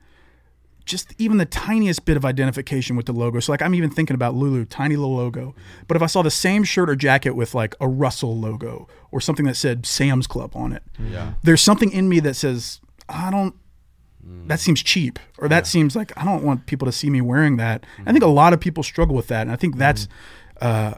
[0.85, 3.39] just even the tiniest bit of identification with the logo.
[3.39, 5.55] So like I'm even thinking about Lulu, tiny little logo.
[5.87, 9.21] But if I saw the same shirt or jacket with like a Russell logo or
[9.21, 11.33] something that said Sam's Club on it, Yeah.
[11.41, 13.55] there's something in me that says I don't.
[14.27, 14.47] Mm.
[14.47, 17.57] That seems cheap, or that seems like I don't want people to see me wearing
[17.57, 17.85] that.
[18.05, 20.07] I think a lot of people struggle with that, and I think that's
[20.59, 20.95] uh,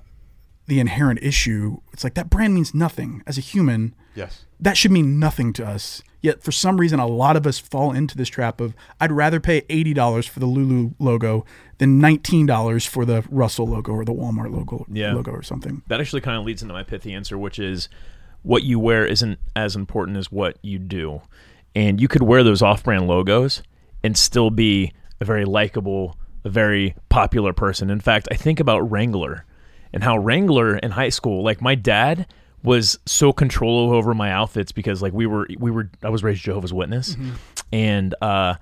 [0.67, 1.77] the inherent issue.
[1.93, 3.95] It's like that brand means nothing as a human.
[4.15, 4.45] Yes.
[4.59, 6.01] That should mean nothing to us.
[6.21, 9.39] Yet for some reason, a lot of us fall into this trap of I'd rather
[9.39, 11.45] pay eighty dollars for the Lulu logo
[11.77, 15.13] than nineteen dollars for the Russell logo or the Walmart logo Yeah.
[15.13, 15.83] logo or something.
[15.87, 17.87] that actually kind of leads into my pithy answer, which is
[18.41, 21.21] what you wear isn't as important as what you do.
[21.75, 23.61] And you could wear those off brand logos
[24.03, 27.89] and still be a very likable, a very popular person.
[27.91, 29.45] In fact, I think about Wrangler
[29.97, 32.27] and how Wrangler in high school, like my dad
[32.61, 36.43] was so control over my outfits because like we were we were I was raised
[36.43, 37.15] Jehovah's Witness
[37.71, 38.55] and uh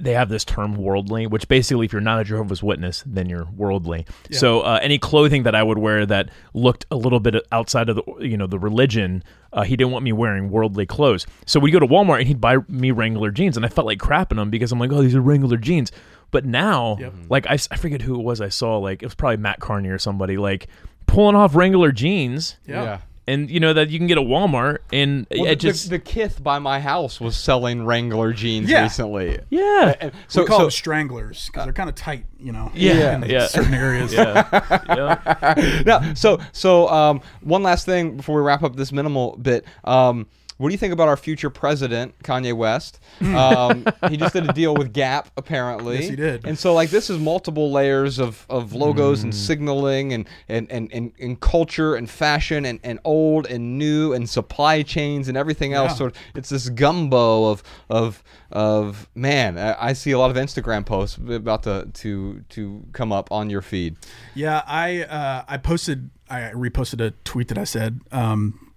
[0.00, 3.48] they have this term worldly, which basically, if you're not a Jehovah's Witness, then you're
[3.56, 4.06] worldly.
[4.30, 7.96] So uh, any clothing that I would wear that looked a little bit outside of
[7.96, 11.26] the you know the religion, uh, he didn't want me wearing worldly clothes.
[11.46, 13.98] So we'd go to Walmart and he'd buy me Wrangler jeans, and I felt like
[13.98, 15.90] crap in them because I'm like, oh, these are Wrangler jeans.
[16.30, 19.38] But now, like I, I forget who it was I saw, like it was probably
[19.38, 20.68] Matt Carney or somebody, like
[21.06, 22.98] pulling off Wrangler jeans Yeah.
[23.26, 25.96] and you know that you can get a Walmart, and Well, it the, just the,
[25.96, 28.82] the Kith by my house was selling Wrangler jeans Yeah.
[28.82, 29.40] recently.
[29.50, 32.52] yeah, And So so, we call so them stranglers because they're kind of tight, you
[32.52, 32.70] know.
[32.74, 33.46] Yeah, in yeah.
[33.48, 34.12] certain areas.
[34.12, 34.46] yeah,
[35.56, 35.82] yeah.
[35.86, 39.64] now, so so um, one last thing before we wrap up this minimal bit.
[39.84, 40.26] Um,
[40.60, 43.00] what do you think about our future president, Kanye West?
[43.22, 46.00] Um, he just did a deal with Gap, apparently.
[46.00, 46.44] Yes, he did.
[46.44, 50.92] And so, like, this is multiple layers of, of logos and signaling and, and, and,
[50.92, 55.72] and, and culture and fashion and, and old and new and supply chains and everything
[55.72, 55.92] else.
[55.92, 55.96] Yeah.
[55.96, 59.56] Sort of, it's this gumbo of of of man.
[59.56, 63.48] I, I see a lot of Instagram posts about to to to come up on
[63.48, 63.96] your feed.
[64.34, 68.69] Yeah, I uh, I posted I reposted a tweet that I said um,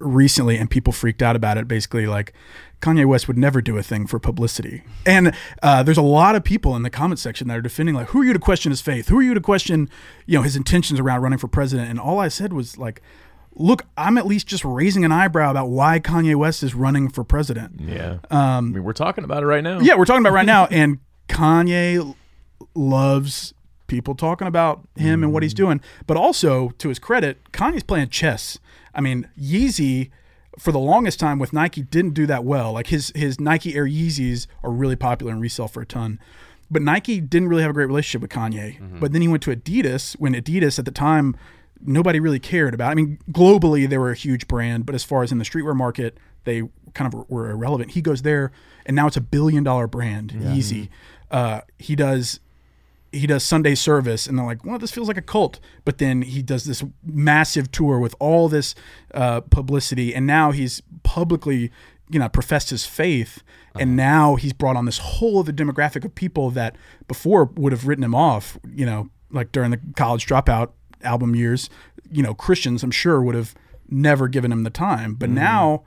[0.00, 1.68] recently, and people freaked out about it.
[1.68, 2.32] Basically, like
[2.80, 6.42] Kanye West would never do a thing for publicity, and uh, there's a lot of
[6.42, 8.80] people in the comment section that are defending like, who are you to question his
[8.80, 9.08] faith?
[9.08, 9.88] Who are you to question,
[10.26, 11.90] you know, his intentions around running for president?
[11.90, 13.00] And all I said was like.
[13.56, 17.24] Look, I'm at least just raising an eyebrow about why Kanye West is running for
[17.24, 17.80] president.
[17.80, 18.18] yeah.
[18.30, 19.80] Um, I mean, we're talking about it right now.
[19.80, 22.14] Yeah, we're talking about right now, and Kanye
[22.74, 23.52] loves
[23.88, 25.80] people talking about him and what he's doing.
[26.06, 28.58] But also, to his credit, Kanye's playing chess.
[28.94, 30.10] I mean, Yeezy,
[30.58, 32.72] for the longest time with Nike, didn't do that well.
[32.72, 36.18] Like his his Nike Air Yeezys are really popular and resell for a ton.
[36.70, 39.00] But Nike didn't really have a great relationship with Kanye.
[39.00, 41.36] But then he went to Adidas when Adidas at the time
[41.84, 42.90] nobody really cared about.
[42.90, 45.74] I mean, globally they were a huge brand, but as far as in the streetwear
[45.74, 46.62] market, they
[46.94, 47.92] kind of were irrelevant.
[47.92, 48.52] He goes there,
[48.86, 50.88] and now it's a billion dollar brand, Yeezy.
[51.30, 52.38] Uh, he does
[53.12, 55.60] he does Sunday service, and they're like, well, this feels like a cult.
[55.84, 58.74] But then he does this massive tour with all this
[59.14, 61.70] uh, publicity, and now he's publicly,
[62.08, 63.42] you know, professed his faith,
[63.74, 64.08] and uh-huh.
[64.08, 66.76] now he's brought on this whole other demographic of people that
[67.08, 70.70] before would have written him off, you know, like during the college dropout
[71.02, 71.70] album years,
[72.10, 73.54] you know, Christians, I'm sure, would have
[73.88, 75.14] never given him the time.
[75.14, 75.36] But mm-hmm.
[75.36, 75.84] now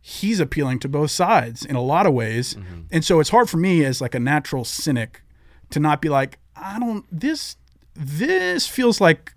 [0.00, 2.54] he's appealing to both sides in a lot of ways.
[2.54, 2.80] Mm-hmm.
[2.90, 5.22] And so it's hard for me as like a natural cynic
[5.70, 7.56] to not be like, I don't this
[7.94, 9.32] this feels like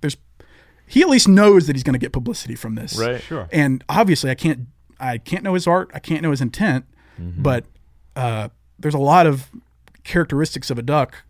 [0.00, 0.16] there's
[0.86, 2.98] he at least knows that he's going to get publicity from this.
[2.98, 3.22] Right.
[3.22, 3.48] Sure.
[3.52, 4.66] And obviously I can't
[5.00, 6.84] I can't know his art, I can't know his intent,
[7.18, 7.64] but
[8.16, 9.50] uh, there's a lot of
[10.04, 11.22] characteristics of a duck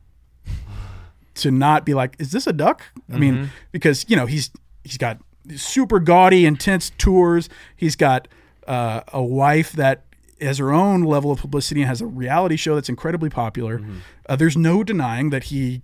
[1.34, 2.82] to not be like, is this a duck?
[3.12, 4.50] I mean, because you know he's
[4.84, 5.18] he's got
[5.57, 7.48] super gaudy, intense tours.
[7.76, 8.28] He's got
[8.66, 10.05] uh, a wife that
[10.43, 13.80] has her own level of publicity and has a reality show that's incredibly popular.
[14.28, 15.82] Uh, there's no denying that he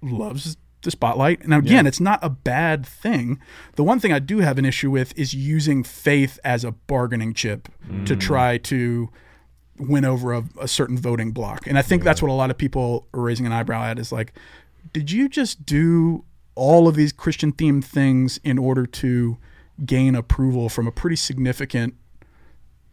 [0.00, 1.46] loves the spotlight.
[1.46, 3.40] Now, again, it's not a bad thing.
[3.76, 7.34] The one thing I do have an issue with is using faith as a bargaining
[7.34, 7.68] chip
[8.04, 9.10] to try to
[9.78, 11.66] win over a, a certain voting block.
[11.66, 14.12] And I think that's what a lot of people are raising an eyebrow at is
[14.12, 14.32] like,
[14.92, 16.24] did you just do
[16.54, 19.38] all of these Christian themed things in order to
[19.86, 21.94] gain approval from a pretty significant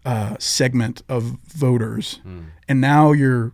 [0.05, 2.19] uh, segment of voters?
[2.67, 3.51] And now you're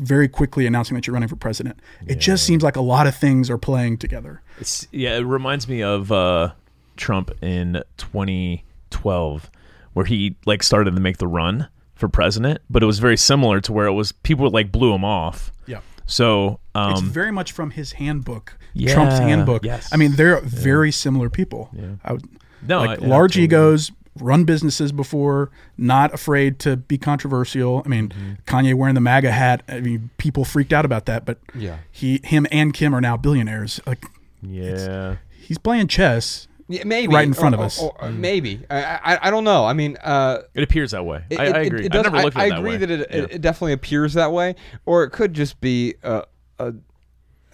[0.00, 1.78] very quickly announcing that you're running for president.
[2.06, 4.42] It just seems like a lot of things are playing together.
[4.58, 6.52] It's, yeah, it reminds me of uh,
[6.96, 9.50] Trump in 2012,
[9.92, 13.60] where he like started to make the run for president, but it was very similar
[13.60, 15.52] to where it was people like blew him off.
[15.66, 15.80] Yeah.
[16.06, 19.64] So um, It's very much from his handbook, Yeah, Trump's handbook.
[19.64, 19.88] yes.
[19.92, 21.70] I mean, they're very similar people.
[22.04, 22.24] I would,
[22.66, 23.44] no, like I- yeah, large totally.
[23.44, 27.82] egos, run businesses before, not afraid to be controversial.
[27.84, 28.32] I mean, Mm-hmm.
[28.46, 29.62] Kanye wearing the MAGA hat.
[29.68, 31.78] I mean, people freaked out about that, but Yeah.
[31.90, 33.80] he, him, and Kim are now billionaires.
[33.86, 34.04] Like
[34.42, 36.46] Yeah, he's playing chess.
[36.68, 37.78] Yeah, maybe Right in front or- of us.
[37.80, 39.66] or- or maybe I, I I don't know.
[39.66, 41.22] I mean, uh, it appears that way.
[41.28, 41.80] it- I, I it- agree.
[41.80, 42.76] It I does- never looked at I, it I that agree way.
[42.78, 43.16] that it, Yeah.
[43.18, 44.54] it, it definitely appears that way,
[44.86, 46.22] or it could just be a,
[46.58, 46.72] a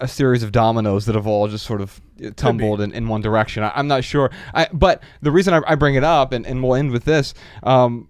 [0.00, 2.00] a series of dominoes that have all just sort of
[2.36, 3.62] tumbled in, in one direction.
[3.62, 4.30] I, I'm not sure.
[4.54, 7.34] I, but the reason I, I bring it up, and, and we'll end with this,
[7.62, 8.08] um,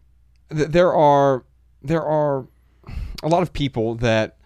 [0.55, 1.45] th- there are
[1.83, 2.47] there are
[3.23, 4.37] a lot of people that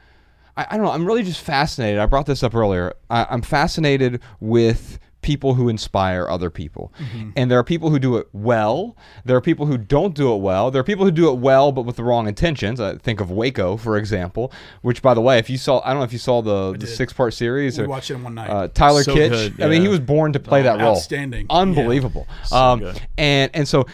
[0.57, 0.93] I, I don't know.
[0.93, 2.01] I'm really just fascinated.
[2.01, 2.95] I brought this up earlier.
[3.11, 6.93] I, I'm fascinated with people who inspire other people.
[7.35, 8.95] And there are people who do it well.
[9.25, 10.71] There are people who don't do it well.
[10.71, 12.79] There are people who do it well but with the wrong intentions.
[12.79, 14.53] I think of Waco, for example,
[14.83, 16.87] which by the way, if you saw I don't know if you saw the, the
[16.87, 18.51] six part series We or watched it in one night.
[18.51, 19.57] uh, Tyler So Kitsch.
[19.57, 20.91] good, I mean, he was born to play that role.
[20.91, 21.47] outstanding.
[21.49, 22.27] Unbelievable.
[22.53, 23.01] um, good.
[23.17, 23.87] and and so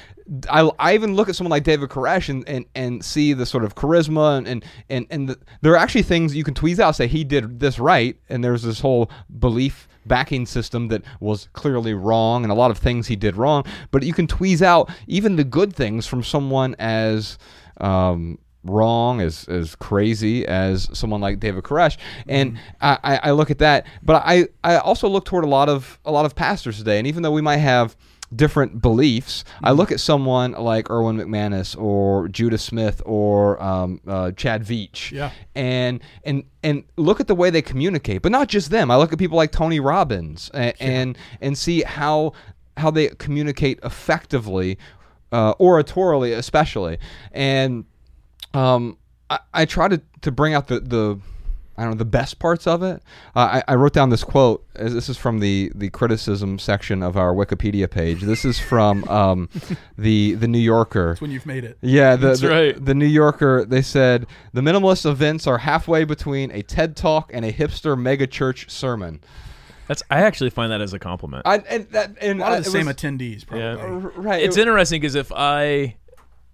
[0.48, 3.64] I, I even look at someone like David Koresh and, and, and see the sort
[3.64, 6.94] of charisma and and and, and the, there are actually things you can tweeze out
[6.96, 11.94] say he did this right and there's this whole belief backing system that was clearly
[11.94, 15.36] wrong and a lot of things he did wrong but you can tweeze out even
[15.36, 17.36] the good things from someone as
[17.80, 21.96] um, wrong, as as crazy as someone like David Koresh.
[22.28, 25.68] And I, I I look at that, but I I also look toward a lot
[25.68, 26.98] of a lot of pastors today.
[26.98, 27.96] And even though we might have
[28.34, 34.30] different beliefs, I look at someone like Erwin McManus or Judah Smith or um, uh,
[34.32, 35.30] Chad Veach, Yeah.
[35.54, 38.22] and and and look at the way they communicate.
[38.22, 38.90] But not just them.
[38.90, 42.32] I look at people like Tony Robbins and and, and see how
[42.76, 44.78] how they communicate effectively,
[45.32, 46.98] uh, oratorially especially,
[47.32, 47.84] and
[48.54, 48.96] um,
[49.28, 51.18] I, I try to, to bring out the, the
[51.80, 53.02] I don't know the best parts of it.
[53.34, 54.66] Uh, I, I wrote down this quote.
[54.74, 58.20] This is from the, the criticism section of our Wikipedia page.
[58.20, 59.48] This is from um,
[59.96, 61.08] the the New Yorker.
[61.12, 61.78] That's when you've made it.
[61.80, 62.84] Yeah, the, That's the, right.
[62.84, 63.64] the New Yorker.
[63.64, 68.70] They said the minimalist events are halfway between a TED talk and a hipster megachurch
[68.70, 69.20] sermon.
[69.88, 71.42] That's I actually find that as a compliment.
[71.46, 73.64] I, and that and A lot I- of the same was- attendees, probably.
[73.64, 74.10] Yeah.
[74.16, 74.42] right.
[74.42, 75.96] it's it- interesting because if I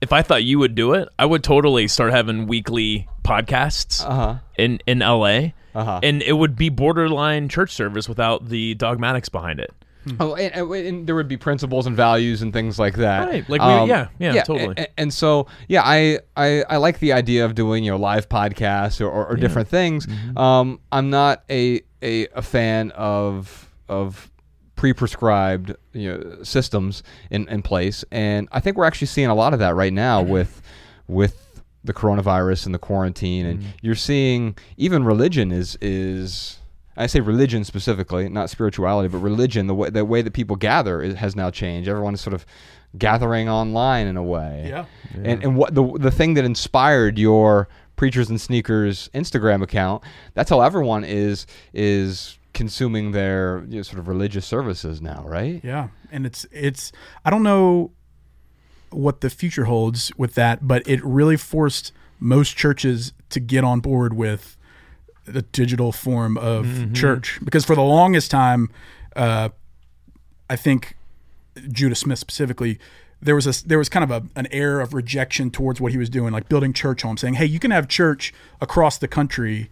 [0.01, 4.35] if I thought you would do it, I would totally start having weekly podcasts Uh-huh.
[4.57, 6.01] in in LA, Uh-huh.
[6.03, 9.73] and it would be borderline church service without the dogmatics behind it.
[10.21, 13.27] Oh, and, and- and there would be principles and values and things like that.
[13.29, 14.75] Right, like we- yeah, yeah, totally.
[14.77, 18.29] And, and so, yeah, I, I I like the idea of doing you know live
[18.29, 20.07] podcasts or, or, or different things.
[20.07, 20.39] Mm-hmm.
[20.39, 24.31] Um, I'm not a, a a fan of of
[24.77, 29.53] pre-prescribed you know systems in, in place, and I think we're actually seeing a lot
[29.55, 30.63] of that right now with
[31.09, 31.46] with
[31.87, 33.69] the coronavirus and the quarantine, and Mm-hmm.
[33.83, 36.59] you're seeing even religion is is
[36.99, 39.67] I say religion specifically, not spirituality, but religion.
[39.67, 41.89] The way the way that people gather is, has now changed.
[41.89, 42.47] Everyone is sort of
[42.97, 44.67] gathering online in a way.
[44.69, 44.85] Yeah.
[45.15, 50.03] And and what the the thing that inspired your preachers and sneakers Instagram account?
[50.35, 55.61] That's how everyone is is consuming their you know, sort of religious services now, right?
[55.63, 56.93] Yeah, and it's it's
[57.27, 57.91] I don't know
[58.91, 63.81] what the future holds with that, but it really forced most churches to get on
[63.81, 64.57] board with
[65.25, 68.71] the digital form of church because for the longest time,
[69.17, 69.49] uh,
[70.49, 70.97] I think
[71.71, 72.79] Judah Smith specifically.
[73.21, 75.99] There was a there was kind of a, an air of rejection towards what he
[75.99, 79.71] was doing, like building church homes, saying, "Hey, you can have church across the country,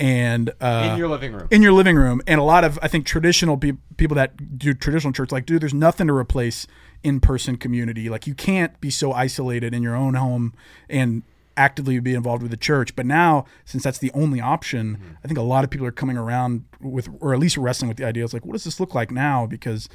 [0.00, 1.46] and uh, In your living room.
[1.50, 4.74] in your living room and a lot of i think traditional pe- people that do
[4.74, 6.66] traditional church like dude there's nothing to replace
[7.06, 8.08] in-person community.
[8.08, 10.52] Like you can't be so isolated in your own home
[10.88, 11.22] and
[11.56, 12.94] actively be involved with the church.
[12.96, 16.18] But now since that's the only option i think a lot of people are coming
[16.18, 18.94] around with or at least wrestling with the idea it's like what does this look
[18.94, 19.46] like now?
[19.46, 19.88] Because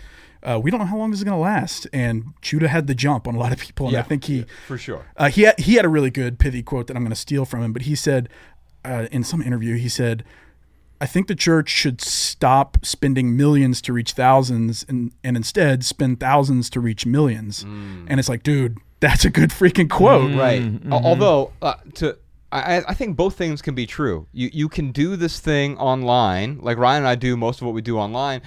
[0.44, 1.88] uh, we don't know how long this is going to last.
[1.94, 4.78] And judah had the jump on a lot of people and i think he for
[4.78, 5.06] sure.
[5.18, 7.46] uh, he had, he had a really good pithy quote that I'm going to steal
[7.46, 8.30] from him, but he said
[8.84, 10.24] uh, in some interview he said,
[11.02, 16.20] "I think the church should stop spending millions to reach thousands and and instead spend
[16.20, 17.64] thousands to reach millions.
[17.64, 20.32] And it's like, dude, that's a good freaking quote.
[20.38, 20.62] Right.
[20.62, 20.94] Mm-hmm.
[20.94, 22.18] Although uh, to
[22.52, 24.28] I, I- I think both things can be true.
[24.32, 27.74] You you can do this thing online, like Ryan and I do most of what
[27.74, 28.42] we do online,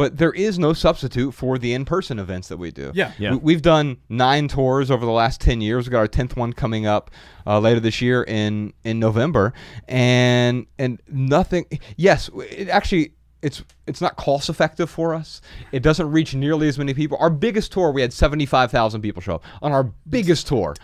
[0.00, 2.90] but there is no substitute for the in-person events that we do.
[2.94, 3.12] Yeah.
[3.18, 3.32] Yeah.
[3.32, 5.86] We, we've done nine tours over the last ten years.
[5.86, 7.10] We got our tenth one coming up
[7.46, 9.52] uh, later this year in in November,
[9.86, 11.66] and and nothing.
[11.96, 13.12] Yes, it actually.
[13.42, 15.40] It's it's not cost effective for us.
[15.72, 17.16] It doesn't reach nearly as many people.
[17.18, 20.76] Our biggest tour, we had seventy five thousand people show up on our biggest tour.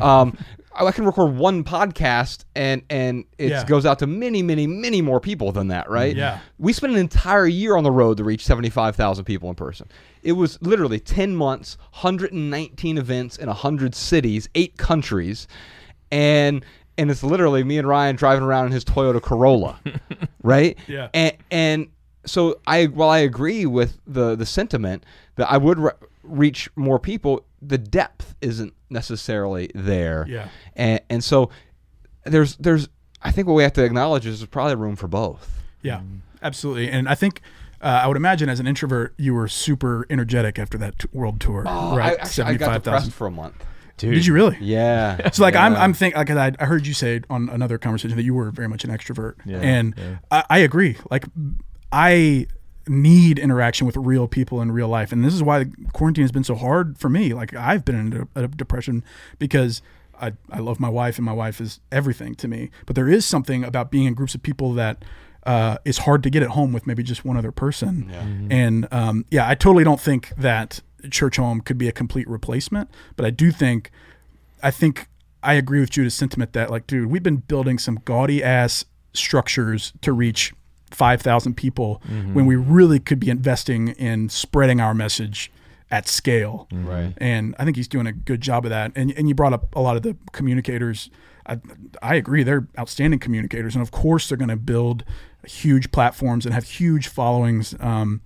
[0.00, 0.38] Um,
[0.78, 3.64] I can record one podcast and and it Yeah.
[3.64, 6.14] goes out to many many many more people than that, right?
[6.14, 6.40] Yeah.
[6.58, 9.54] We spent an entire year on the road to reach seventy five thousand people in
[9.54, 9.88] person.
[10.22, 15.46] It was literally ten months, hundred and nineteen events in hundred cities, eight countries,
[16.10, 16.64] and
[16.98, 19.78] and it's literally me and Ryan driving around in his Toyota Corolla,
[20.42, 20.76] right?
[20.86, 21.08] Yeah.
[21.14, 21.88] And and
[22.24, 25.04] so I while I agree with the the sentiment
[25.36, 25.90] that I would re-
[26.22, 30.26] reach more people, the depth isn't necessarily there.
[30.28, 30.48] Yeah.
[30.74, 31.50] And and so
[32.24, 32.88] there's there's
[33.22, 35.62] I think what we have to acknowledge is there's probably room for both.
[35.82, 36.00] Yeah,
[36.42, 36.90] absolutely.
[36.90, 37.40] And I think
[37.80, 41.40] uh, I would imagine as an introvert, you were super energetic after that t- world
[41.40, 42.18] tour, Oh, right?
[42.18, 43.64] I, actually, I got depressed for a month.
[43.98, 44.58] Dude, Did you really?
[44.60, 45.30] Yeah.
[45.32, 45.82] So like I'm Yeah.
[45.82, 48.68] I'm think like I, I heard you say on another conversation that you were very
[48.68, 50.16] much an extrovert, Yeah, and yeah.
[50.30, 50.96] I, I agree.
[51.10, 51.24] Like
[51.92, 52.46] I
[52.88, 56.44] need interaction with real people in real life, and this is why quarantine has been
[56.44, 57.34] so hard for me.
[57.34, 59.04] Like I've been in a, a depression
[59.38, 59.82] because.
[60.18, 62.70] I, I love my wife and my wife is everything to me.
[62.86, 65.04] But there is something about being in groups of people that
[65.44, 68.08] uh, is hard to get at home with maybe just one other person.
[68.50, 72.90] And um, yeah, I totally don't think that Churchome could be a complete replacement.
[73.14, 73.90] But I do think
[74.62, 75.08] I think
[75.42, 79.92] I agree with Judah's sentiment that like, dude, we've been building some gaudy ass structures
[80.00, 80.52] to reach
[80.96, 82.32] five thousand people mm-hmm.
[82.32, 85.52] when we really could be investing in spreading our message
[85.90, 86.66] at scale.
[86.72, 86.88] Mm-hmm.
[86.88, 87.12] Right.
[87.18, 88.92] And I think he's doing a good job of that.
[88.96, 91.10] And and you brought up a lot of the communicators.
[91.46, 91.60] I,
[92.02, 92.42] I agree.
[92.42, 95.04] They're outstanding communicators, and of course, they're going to build
[95.46, 97.74] huge platforms and have huge followings.
[97.78, 98.22] Um,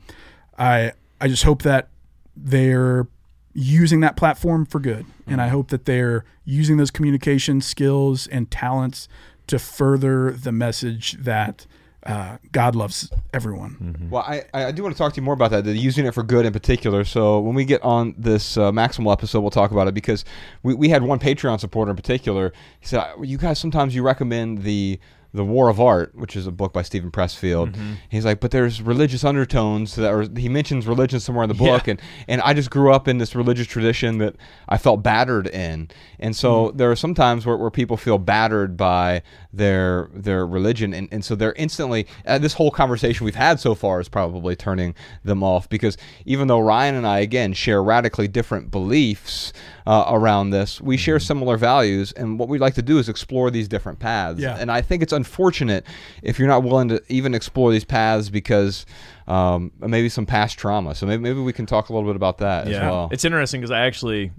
[0.57, 1.89] I I just hope that
[2.37, 3.09] they're
[3.53, 5.57] using that platform for good, and I mm-hmm.
[5.57, 9.09] hope that they're using those communication skills and talents
[9.49, 11.67] to further the message that
[12.07, 14.09] uh, God loves everyone.
[14.11, 16.15] Well, I, I do want to talk to you more about that, the using it
[16.15, 17.05] for good in particular.
[17.05, 20.25] So when we get on this uh, Maximal episode, we'll talk about it because
[20.63, 22.53] we, we had one Patreon supporter in particular.
[22.81, 24.99] He said, "You guys sometimes you recommend the
[25.33, 27.75] the War of Art, which is a book by Steven Pressfield."
[28.09, 31.89] He's like, "But there's religious undertones that are." He mentions religion somewhere in the book,
[31.89, 34.37] and and I just grew up in this religious tradition that
[34.69, 38.77] I felt battered in, and so there are some times where, where people feel battered
[38.77, 39.23] by
[39.53, 42.07] their their religion, and, and so they're instantly.
[42.27, 46.49] Uh, this whole conversation we've had so far is probably turning them off because even
[46.49, 49.53] though Ryan and I again share radically different beliefs
[49.91, 53.51] uh, around this, we share similar values, and what we'd like to do is explore
[53.51, 54.39] these different paths.
[54.39, 54.57] Yeah.
[54.57, 55.85] And I think it's unfortunate
[56.23, 58.87] if you're not willing to even explore these paths because
[59.27, 60.95] um, maybe some past trauma.
[60.95, 63.09] So maybe maybe we can talk a little bit about that as well.
[63.11, 64.31] It's interesting because I actually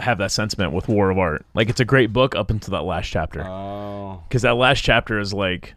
[0.00, 1.44] have that sentiment with War of Art.
[1.52, 3.44] Like it's a great book up until that last chapter.
[3.44, 4.22] Oh.
[4.26, 5.74] Because that last chapter is like,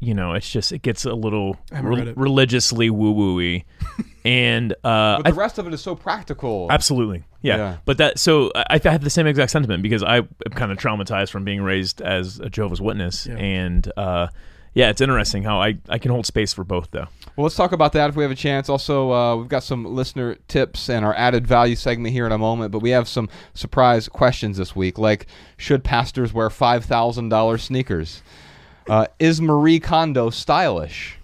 [0.00, 3.64] you know, it's just it gets a little re- religiously woo wooey,
[4.24, 6.68] and uh, But I the rest of it is so practical.
[6.70, 7.24] Absolutely.
[7.42, 7.56] Yeah.
[7.56, 7.76] Yeah.
[7.84, 10.78] But that, so I, I had the same exact sentiment because I am kind of
[10.78, 13.26] traumatized from being raised as a Jehovah's Witness.
[13.26, 13.36] Yeah.
[13.36, 14.28] And, uh,
[14.74, 17.06] yeah, it's interesting how I, I can hold space for both, though.
[17.36, 18.68] Well, let's talk about that if we have a chance.
[18.68, 22.38] Also, uh, we've got some listener tips and our added value segment here in a
[22.38, 25.26] moment, but we have some surprise questions this week, like
[25.56, 28.22] should pastors wear five thousand dollars sneakers?
[28.88, 31.16] Uh, is Marie Kondo stylish?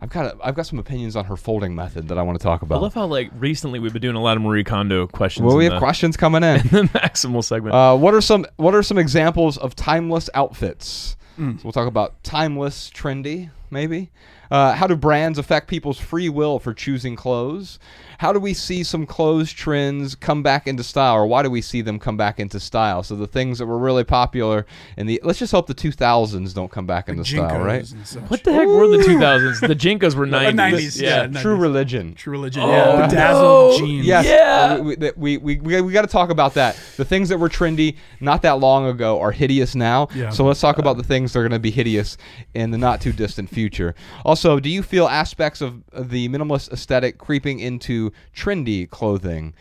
[0.00, 2.62] I've got I've got some opinions on her folding method that I want to talk
[2.62, 2.78] about.
[2.78, 5.46] I love how, like, recently we've been doing a lot of Marie Kondo questions.
[5.46, 6.56] well, we have the, questions coming in.
[6.58, 7.74] the maximal segment.
[7.74, 11.16] Uh, what are some What are some examples of timeless outfits?
[11.38, 14.10] So we'll talk about timeless, trendy, maybe.
[14.52, 17.78] Uh, how do brands affect people's free will for choosing clothes?
[18.18, 21.62] How do we see some clothes trends come back into style, or why do we
[21.62, 23.02] see them come back into style?
[23.02, 24.66] So the things that were really popular
[24.98, 27.88] in the let's just hope the 2000s don't come back into style, right?
[28.28, 29.66] what the heck were the 2000s?
[29.66, 30.52] The JNCOs were 90s.
[30.52, 31.26] 90s, yeah.
[31.40, 31.60] True 90s.
[31.60, 32.14] religion.
[32.14, 32.62] True religion.
[32.62, 33.06] Oh, yeah.
[33.06, 33.86] Bedazzled no.
[33.86, 34.06] jeans.
[34.06, 34.26] Yes.
[34.26, 34.78] Yeah.
[34.80, 36.78] We, we, we, we, we, we got to talk about that.
[36.98, 40.08] The things that were trendy not that long ago are hideous now.
[40.14, 40.28] Yeah.
[40.28, 42.18] So let's talk about the things that are going to be hideous
[42.52, 43.94] in the not too distant future.
[44.24, 49.54] Also, do you feel aspects of of the minimalist aesthetic creeping into trendy clothing?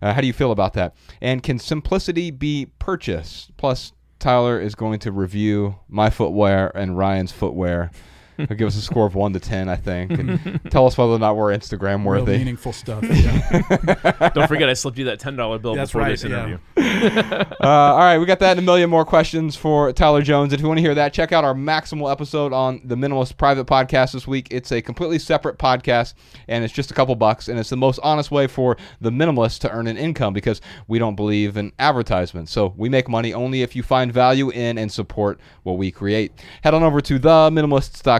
[0.00, 0.94] Uh, how do you feel about that?
[1.20, 3.56] And can simplicity be purchased?
[3.56, 7.90] Plus, Tyler is going to review my footwear and Ryan's footwear.
[8.38, 11.12] He'll give us a score of one to ten, I think, and tell us whether
[11.12, 12.38] or not we're Instagram Real worthy.
[12.38, 13.02] meaningful stuff.
[13.02, 14.30] Yeah.
[14.34, 16.28] Don't forget, I slipped you that $10 bill That's before right, this yeah.
[16.28, 16.58] interview.
[17.60, 20.52] Uh, all right, we got that and a million more questions for Tyler Jones.
[20.52, 23.66] If you want to hear that, check out our Maximal episode on the Minimalist Private
[23.66, 24.48] Podcast this week.
[24.50, 26.14] It's a completely separate podcast,
[26.46, 29.58] and it's just a couple bucks, and it's the most honest way for the minimalist
[29.60, 32.52] to earn an income because we don't believe in advertisements.
[32.52, 36.32] So we make money only if you find value in and support what we create.
[36.62, 37.18] Head on over to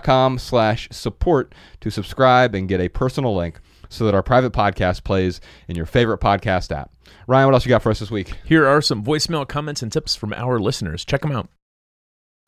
[0.09, 5.05] theminimalists.com slash support to subscribe and get a personal link so that our private podcast
[5.05, 6.93] plays in your favorite podcast app.
[7.27, 8.35] Ryan, what else you got for us this week?
[8.45, 11.05] Here are some voicemail comments and tips from our listeners.
[11.05, 11.49] Check them out.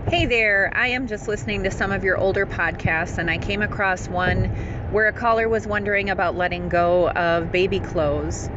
[0.09, 3.61] Hey there, I am just listening to some of your older podcasts, and I came
[3.61, 4.47] across one
[4.93, 8.49] where a caller was wondering about letting go of baby clothes.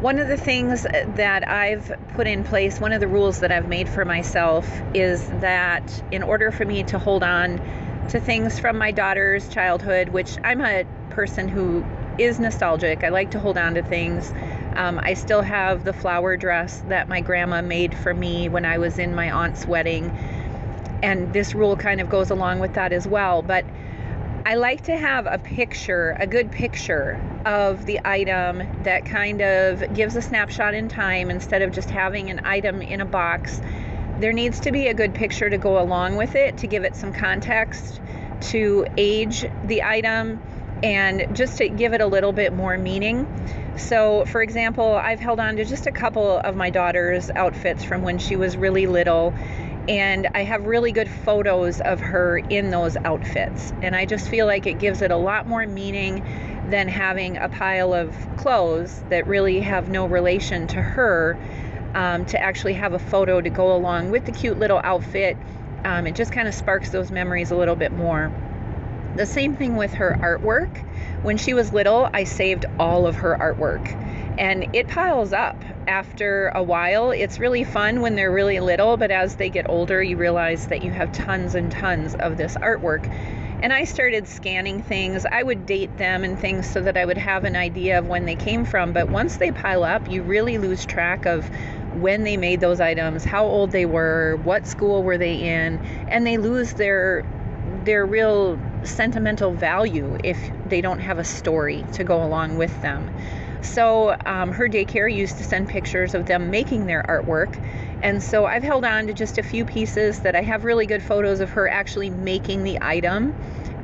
[0.00, 3.68] One of the things that I've put in place, one of the rules that I've
[3.68, 7.60] made for myself, is that in order for me to hold on
[8.10, 11.84] to things from my daughter's childhood, which I'm a person who
[12.18, 14.32] is nostalgic, I like to hold on to things.
[14.76, 18.78] Um, I still have the flower dress that my grandma made for me when I
[18.78, 20.10] was in my aunt's wedding
[21.02, 23.42] and this rule kind of goes along with that as well.
[23.42, 23.64] But
[24.46, 29.94] I like to have a picture, a good picture of the item that kind of
[29.94, 33.60] gives a snapshot in time instead of just having an item in a box.
[34.18, 36.94] There needs to be a good picture to go along with it to give it
[36.96, 38.00] some context,
[38.50, 40.40] to age the item,
[40.82, 43.26] and just to give it a little bit more meaning.
[43.76, 48.02] So, for example, I've held on to just a couple of my daughter's outfits from
[48.02, 49.32] when she was really little
[49.88, 53.72] and I have really good photos of her in those outfits.
[53.82, 56.24] And I just feel like it gives it a lot more meaning
[56.70, 61.36] than having a pile of clothes that really have no relation to her.
[61.94, 65.36] Um, to actually have a photo to go along with the cute little outfit,
[65.84, 68.32] um, it just kind of sparks those memories a little bit more.
[69.16, 70.74] The same thing with her artwork.
[71.22, 73.86] When she was little, I saved all of her artwork
[74.38, 77.10] and it piles up after a while.
[77.10, 80.82] It's really fun when they're really little, but as they get older, you realize that
[80.82, 83.12] you have tons and tons of this artwork.
[83.62, 85.24] And I started scanning things.
[85.24, 88.24] I would date them and things so that I would have an idea of when
[88.26, 88.92] they came from.
[88.92, 91.48] But once they pile up, you really lose track of
[91.94, 96.26] when they made those items, how old they were, what school were they in, and
[96.26, 97.24] they lose their
[97.84, 103.08] their real sentimental value if they don't have a story to go along with them.
[103.62, 107.60] So um, her daycare used to send pictures of them making their artwork.
[108.02, 111.02] And so I've held on to just a few pieces that I have really good
[111.02, 113.34] photos of her actually making the item.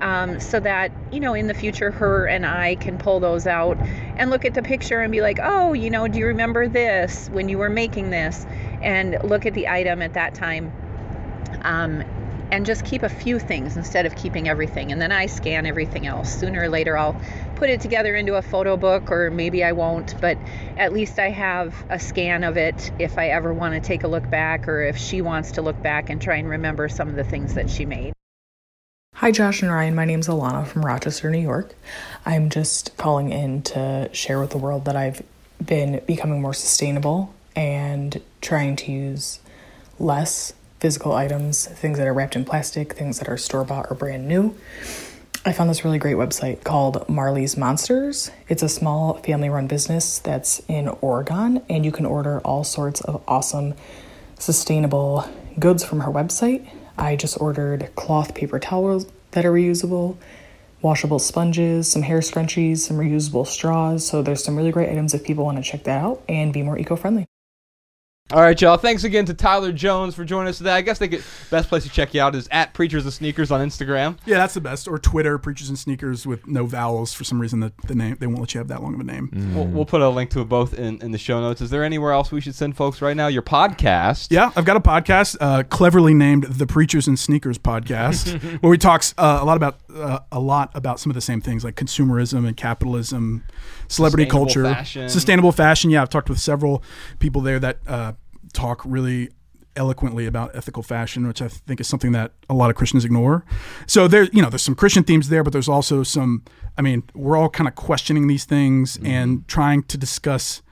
[0.01, 3.79] Um, so that, you know, in the future, her and I can pull those out
[4.17, 7.29] and look at the picture and be like, oh, you know, do you remember this
[7.33, 8.47] when you were making this?
[8.81, 10.73] And look at the item at that time.
[11.63, 12.05] Um,
[12.51, 14.93] and just keep a few things instead of keeping everything.
[14.93, 16.33] And then I scan everything else.
[16.33, 17.21] Sooner or later, I'll
[17.57, 20.39] put it together into a photo book, or maybe I won't, but
[20.77, 24.09] at least I have a scan of it if I ever want to take a
[24.09, 27.17] look back, or if she wants to look back and try and remember some of
[27.17, 28.13] the things that she made.
[29.15, 29.97] Hi, Josh and Ryan.
[29.97, 31.75] My name's Alana from Rochester, New York.
[32.25, 35.23] I'm just calling in to share with the world that I've
[35.65, 39.41] been becoming more sustainable and trying to use
[39.99, 43.95] less physical items, things that are wrapped in plastic, things that are store bought or
[43.95, 44.55] brand new.
[45.45, 48.31] I found this really great website called Marley's Monsters.
[48.49, 53.01] It's a small family run business that's in Oregon, and you can order all sorts
[53.01, 53.75] of awesome,
[54.39, 56.69] sustainable goods from her website.
[56.99, 60.17] I just ordered cloth paper towels that are reusable,
[60.83, 64.07] washable sponges, some hair scrunchies, some reusable straws.
[64.07, 66.63] So there's some really great items if people want to check that out and be
[66.63, 67.27] more eco friendly.
[68.31, 68.77] All right, y'all.
[68.77, 70.73] Thanks again to Tyler Jones for joining us today.
[70.73, 71.09] I guess the
[71.51, 74.19] best place to check you out is at Preachers and Sneakers on Instagram.
[74.27, 74.87] Yeah, that's the best.
[74.87, 77.15] Or Twitter, Preachers and Sneakers with no vowels.
[77.15, 79.05] For some reason, the, the name they won't let you have that long of a
[79.05, 79.31] name.
[79.55, 81.63] We'll, we'll put a link to it both in, in the show notes.
[81.63, 83.29] Is there anywhere else we should send folks right now?
[83.29, 84.27] Your podcast.
[84.31, 88.77] Yeah, I've got a podcast uh, cleverly named the Preachers and Sneakers Podcast, where we
[88.77, 91.77] talk uh, a lot about uh, a lot about some of the same things like
[91.77, 93.45] consumerism and capitalism,
[93.89, 95.09] celebrity Sustainable culture, fashion.
[95.09, 95.91] sustainable fashion.
[95.91, 96.83] Yeah, I've talked with several
[97.19, 98.13] people there that uh,
[98.53, 99.31] talk really
[99.77, 103.45] eloquently about ethical fashion, which I think is something that a lot of Christians ignore.
[103.87, 106.43] So there, you know, there's some Christian themes there, but there's also some.
[106.77, 109.07] I mean, we're all kind of questioning these things Mm-hmm.
[109.07, 110.63] and trying to discuss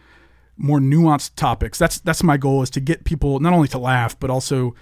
[0.57, 1.79] more nuanced topics.
[1.79, 4.75] That's that's my goal is to get people not only to laugh but also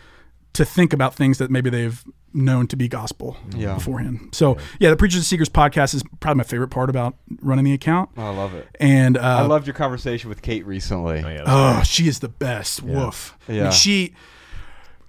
[0.53, 2.05] to think about things that maybe they've
[2.35, 3.75] known to be gospel Yeah.
[3.75, 4.31] beforehand.
[4.33, 4.91] So yeah.
[4.91, 8.11] the Preachers and Sneakers podcast is probably my favorite part about running the account.
[8.17, 8.69] Oh, I love it.
[8.81, 11.23] And uh, I loved your conversation with Kate recently.
[11.25, 12.83] Oh, yeah, oh, she is the best.
[12.83, 13.37] Woof.
[13.49, 13.71] I mean, Yeah.
[13.71, 14.15] she.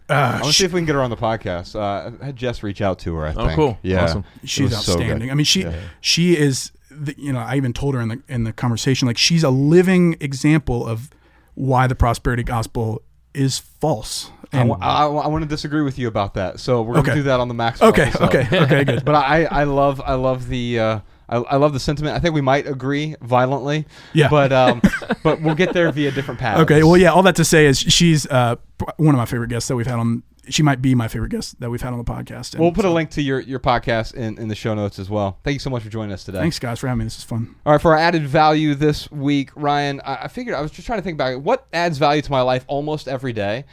[0.07, 1.75] I Uh, want to see if we can get her on the podcast.
[1.75, 3.25] Uh, I had Jess reach out to her.
[3.25, 3.55] I Oh, think.
[3.55, 3.77] cool.
[3.81, 4.23] Yeah, Awesome.
[4.43, 5.31] She's was so outstanding.
[5.31, 5.73] I mean, she Yeah.
[5.99, 6.71] she is.
[6.91, 9.49] The, you know, I even told her in the in the conversation like she's a
[9.49, 11.09] living example of
[11.55, 13.01] why the prosperity gospel
[13.33, 14.29] is false.
[14.53, 16.59] I, And I, I want to disagree with you about that.
[16.59, 17.15] So we're gonna Okay.
[17.15, 17.81] do that on the Max.
[17.81, 18.23] okay, episode.
[18.35, 19.05] okay, okay, good.
[19.05, 22.15] But I, I love I love the uh, I, I love the sentiment.
[22.15, 23.85] I think we might agree violently.
[24.13, 24.29] Yeah.
[24.29, 24.81] But um,
[25.23, 26.61] but we'll get there via different paths.
[26.61, 27.11] Okay, well, yeah.
[27.11, 28.55] All that to say is she's uh,
[28.97, 30.23] one of my favorite guests that we've had on.
[30.49, 32.53] She might be my favorite guest that we've had on the podcast.
[32.53, 35.09] And We'll put a link to your, your podcast in, in the show notes as
[35.09, 35.39] well.
[35.43, 36.39] Thank you so much for joining us today.
[36.39, 37.03] Thanks, guys, for having me.
[37.05, 37.55] This is fun.
[37.65, 40.85] All right, for our added value this week, Ryan, I, I figured I was just
[40.85, 41.37] trying to think back.
[41.37, 43.65] What adds value to my life almost every day?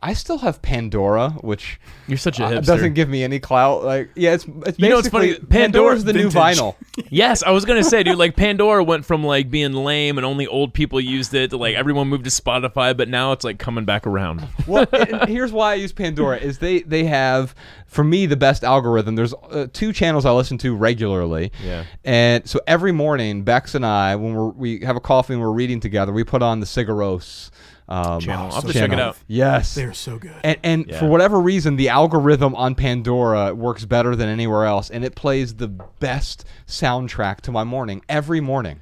[0.00, 2.66] I still have Pandora, which You're such a uh, hipster.
[2.66, 3.84] doesn't give me any clout.
[3.84, 5.46] Like, yeah, it's it's You know what's basically funny?
[5.48, 6.76] Pandora's the new vinyl.
[7.08, 8.18] Yes, I was gonna say, dude.
[8.18, 11.74] Like Pandora went from like being lame and only old people used it to like
[11.74, 14.46] everyone moved to Spotify, but now it's like coming back around.
[14.66, 17.54] well, and here's why I use Pandora is they they have
[17.86, 19.16] for me the best algorithm.
[19.16, 21.52] There's uh, two channels I listen to regularly.
[21.62, 21.84] Yeah.
[22.04, 25.50] And so every morning, Bex and I, when we're, we have a coffee and we're
[25.52, 27.50] reading together, we put on the Sigur Rós
[27.90, 28.46] um, Channel.
[28.46, 28.88] I'll have to channel.
[28.88, 29.16] check it out.
[29.26, 29.74] Yes.
[29.74, 30.32] They're so good.
[30.44, 31.00] And, and Yeah.
[31.00, 35.54] for whatever reason, the algorithm on Pandora works better than anywhere else, and it plays
[35.54, 38.80] the best soundtrack to my morning every morning.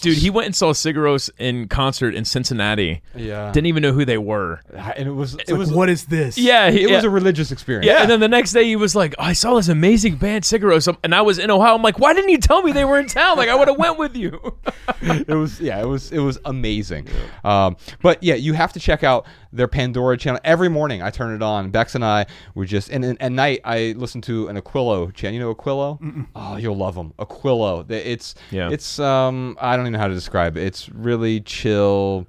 [0.00, 3.02] Dude, he went and saw Sigur Rós in concert in Cincinnati.
[3.14, 4.60] Yeah, Didn't even know who they were.
[4.74, 6.36] and it was it like, was what is this?
[6.36, 6.96] Yeah, he, it yeah.
[6.96, 7.86] was a religious experience.
[7.86, 10.64] Yeah, and then the next day he was like, "I saw this amazing band, Sigur
[10.72, 11.74] Rós," and I was in Ohio.
[11.74, 13.36] I'm like, "Why didn't you tell me they were in town?
[13.36, 14.56] Like, I would have went with you."
[15.02, 17.06] it was yeah, it was it was amazing.
[17.44, 21.02] Um, but yeah, you have to check out their Pandora channel every morning.
[21.02, 21.70] I turn it on.
[21.70, 25.34] Bex and I were just and, and at night I listen to an Aquilo channel.
[25.34, 26.26] You know Aquilo?
[26.34, 27.12] Oh, you'll love them.
[27.18, 27.90] Aquilo.
[27.90, 28.70] It's Yeah.
[28.70, 30.62] It's um I don't even know how to describe it.
[30.64, 32.26] It's really chill.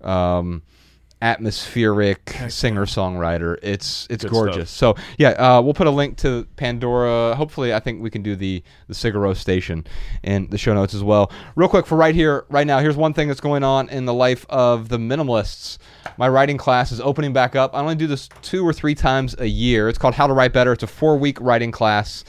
[0.00, 0.62] Um,
[1.22, 3.58] atmospheric singer songwriter.
[3.62, 4.70] It's it's Good gorgeous.
[4.70, 7.34] So yeah, uh, we'll put a link to Pandora.
[7.34, 9.86] Hopefully, I think we can do the the Sigur Rós station
[10.22, 11.32] in the show notes as well.
[11.56, 12.78] Real quick for right here, right now.
[12.78, 15.78] Here's one thing that's going on in the life of the minimalists.
[16.18, 17.74] My writing class is opening back up.
[17.74, 19.88] I only do this two or three times a year.
[19.88, 20.72] It's called How to Write Better.
[20.72, 22.24] It's a four week writing class.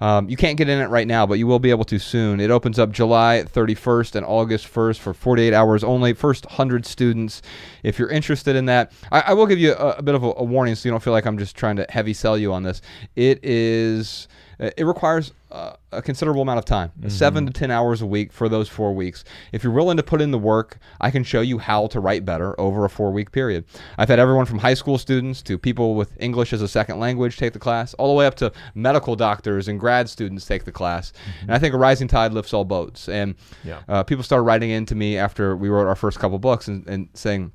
[0.00, 2.40] Um, you can't get in it right now, but you will be able to soon.
[2.40, 6.12] It opens up July 31st and August 1st for 48 hours only.
[6.14, 7.42] First 100 students.
[7.82, 10.32] If you're interested in that, I, I will give you a, a bit of a,
[10.36, 12.62] a warning so you don't feel like I'm just trying to heavy sell you on
[12.62, 12.80] this.
[13.14, 14.28] It is.
[14.60, 18.32] Uh, It requires uh, a considerable amount of time, seven to ten hours a week
[18.32, 19.24] for those four weeks.
[19.52, 22.24] If you're willing to put in the work, I can show you how to write
[22.24, 23.64] better over a four-week period.
[23.98, 27.36] I've had everyone from high school students to people with English as a second language
[27.36, 30.72] take the class, all the way up to medical doctors and grad students take the
[30.72, 31.12] class.
[31.42, 33.08] And I think a rising tide lifts all boats.
[33.08, 33.34] And
[33.64, 33.80] Yeah.
[33.88, 36.86] uh, people started writing in to me after we wrote our first couple books and,
[36.88, 37.50] and saying,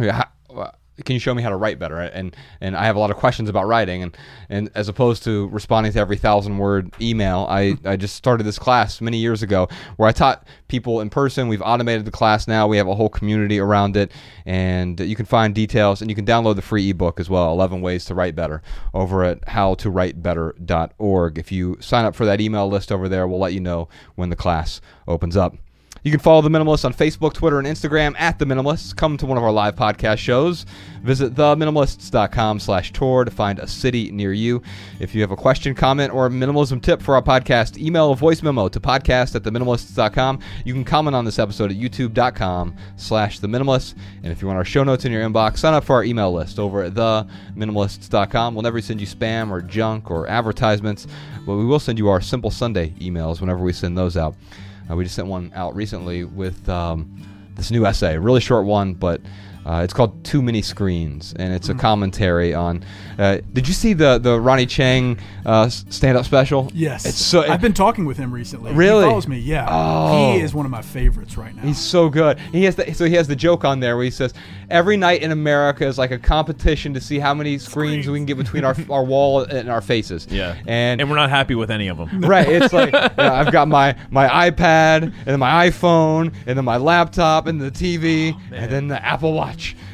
[0.00, 0.72] yeah, how,
[1.04, 1.98] can you show me how to write better?
[1.98, 4.16] And and I have a lot of questions about writing, and
[4.48, 8.58] and as opposed to responding to every thousand word email, I I just started this
[8.58, 11.48] class many years ago where I taught people in person.
[11.48, 12.66] We've automated the class now.
[12.66, 14.12] We have a whole community around it,
[14.46, 17.80] and you can find details and you can download the free ebook as well, 11
[17.80, 18.62] ways to write better,
[18.94, 21.38] over at howtowritebetter.org.
[21.38, 24.30] If you sign up for that email list over there, we'll let you know when
[24.30, 25.56] the class opens up.
[26.04, 28.94] You can follow The Minimalists on Facebook, Twitter, and Instagram at The Minimalists.
[28.94, 30.64] Come to one of our live podcast shows.
[31.02, 34.62] Visit theminimalists.com slash tour to find a city near you.
[35.00, 38.42] If you have a question, comment, or minimalism tip for our podcast, email a voice
[38.42, 40.40] memo to podcast at theminimalists.com.
[40.64, 43.94] You can comment on this episode at youtube.com slash The Minimalists.
[44.22, 46.32] And if you want our show notes in your inbox, sign up for our email
[46.32, 48.54] list over at theminimalists.com.
[48.54, 51.06] We'll never send you spam or junk or advertisements,
[51.44, 54.34] but we will send you our Simple Sunday emails whenever we send those out.
[54.90, 57.20] Uh, we just sent one out recently with um,
[57.54, 59.20] this new essay, really short one, but
[59.66, 62.84] uh, it's called Too Many Screens, and it's a commentary on.
[63.18, 66.70] Uh, did you see the the Ronny Chieng uh, stand up special?
[66.74, 67.42] Yes, it's so.
[67.42, 68.72] I've been talking with him recently.
[68.72, 69.04] Really?
[69.04, 69.38] he follows me.
[69.38, 70.32] Yeah, Oh.
[70.32, 71.62] he is one of my favorites right now.
[71.62, 72.38] He's so good.
[72.52, 74.32] He has the, so he has the joke on there where he says
[74.70, 78.26] every night in America is like a competition to see how many screens we can
[78.26, 80.26] get between our our wall and our faces.
[80.30, 80.56] Yeah.
[80.66, 82.20] and And we're not happy with any of them.
[82.24, 82.48] right.
[82.48, 86.64] It's like you know, I've got my my iPad and then my iPhone and then
[86.64, 89.47] my laptop and the TV and then the Apple Watch.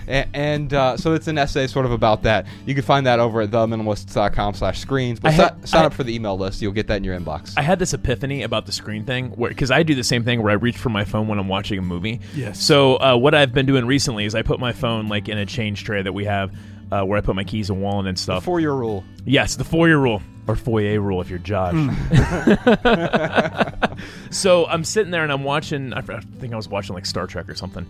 [0.06, 2.46] And, and uh, so it's an essay sort of about that.
[2.66, 5.20] You can find that over at theminimalists.com slash screens.
[5.20, 6.60] But had- si- sign I- up for the email list.
[6.62, 7.54] You'll get that in your inbox.
[7.56, 10.50] I had this epiphany about the screen thing, because I do the same thing where
[10.50, 12.20] I reach for my phone when I'm watching a movie.
[12.34, 12.62] Yes.
[12.62, 15.46] So uh, what I've been doing recently is I put my phone like in a
[15.46, 16.52] change tray that we have,
[16.90, 18.44] uh, where I put my keys and wallet and stuff.
[18.44, 19.04] Four year rule.
[19.24, 21.74] Yes, the four year rule or foyer rule if you're Josh.
[24.30, 25.92] so I'm sitting there and I'm watching.
[25.92, 27.86] I think I was watching like Star Trek or something.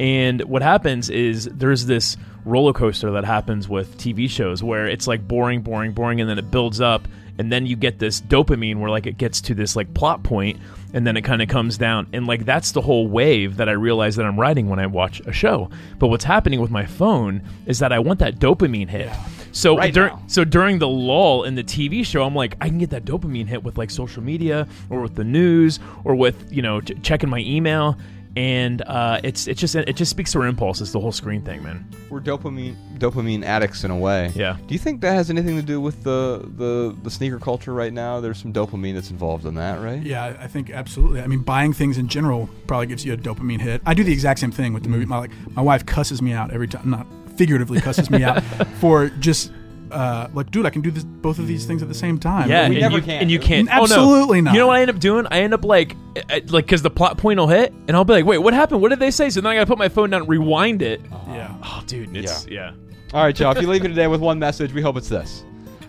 [0.00, 5.06] And what happens is there's this roller coaster that happens with TV shows where it's
[5.06, 7.06] like boring, boring, boring, and then it builds up,
[7.38, 10.58] and then you get this dopamine where like it gets to this like plot point,
[10.92, 13.72] and then it kind of comes down, and like that's the whole wave that I
[13.72, 15.70] realize that I'm riding when I watch a show.
[15.98, 19.10] But what's happening with my phone is that I want that dopamine hit.
[19.52, 22.78] So Right during so during the lull in the TV show, I'm like, I can
[22.78, 26.62] get that dopamine hit with like social media or with the news or with you
[26.62, 27.96] know ch- checking my email,
[28.36, 30.92] and uh, it's it's just it just speaks to our impulses.
[30.92, 31.88] The whole screen thing, man.
[32.10, 34.32] We're dopamine dopamine addicts in a way.
[34.34, 34.56] Yeah.
[34.66, 37.92] Do you think that has anything to do with the the, the sneaker culture right
[37.92, 38.20] now?
[38.20, 40.02] There's some dopamine that's involved in that, right?
[40.02, 41.20] Yeah, I- I think absolutely.
[41.20, 43.82] I mean, buying things in general probably gives you a dopamine hit.
[43.86, 44.92] I do the exact same thing with the Mm.
[44.92, 45.06] movie.
[45.06, 47.06] My like my wife cusses me out every time, not
[47.36, 48.42] figuratively cusses me out
[48.80, 49.50] for just
[49.94, 52.50] uh, like, dude, I can do this both of these things at the same time.
[52.50, 53.22] Yeah, we and never you, can.
[53.22, 53.68] and you can't.
[53.70, 54.44] Absolutely oh, no.
[54.46, 54.54] not.
[54.54, 55.26] You know what I end up doing?
[55.30, 58.12] I end up like, uh, like because the plot point will hit, and I'll be
[58.12, 58.82] like, wait, what happened?
[58.82, 59.30] What did they say?
[59.30, 61.00] So then I gotta put my phone down, and rewind it.
[61.28, 61.54] yeah.
[61.62, 62.72] Oh, dude, it's yeah.
[63.12, 63.50] All right, Joe.
[63.50, 65.44] If you leave here today with one message, we hope it's this: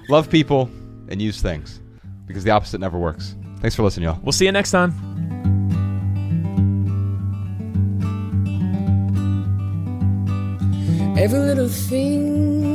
[0.07, 0.69] love people
[1.09, 1.81] and use things,
[2.27, 3.35] because the opposite never works.
[3.59, 4.19] Thanks for listening, y'all.
[4.21, 4.93] We'll see you next time.
[11.17, 12.74] Every little thing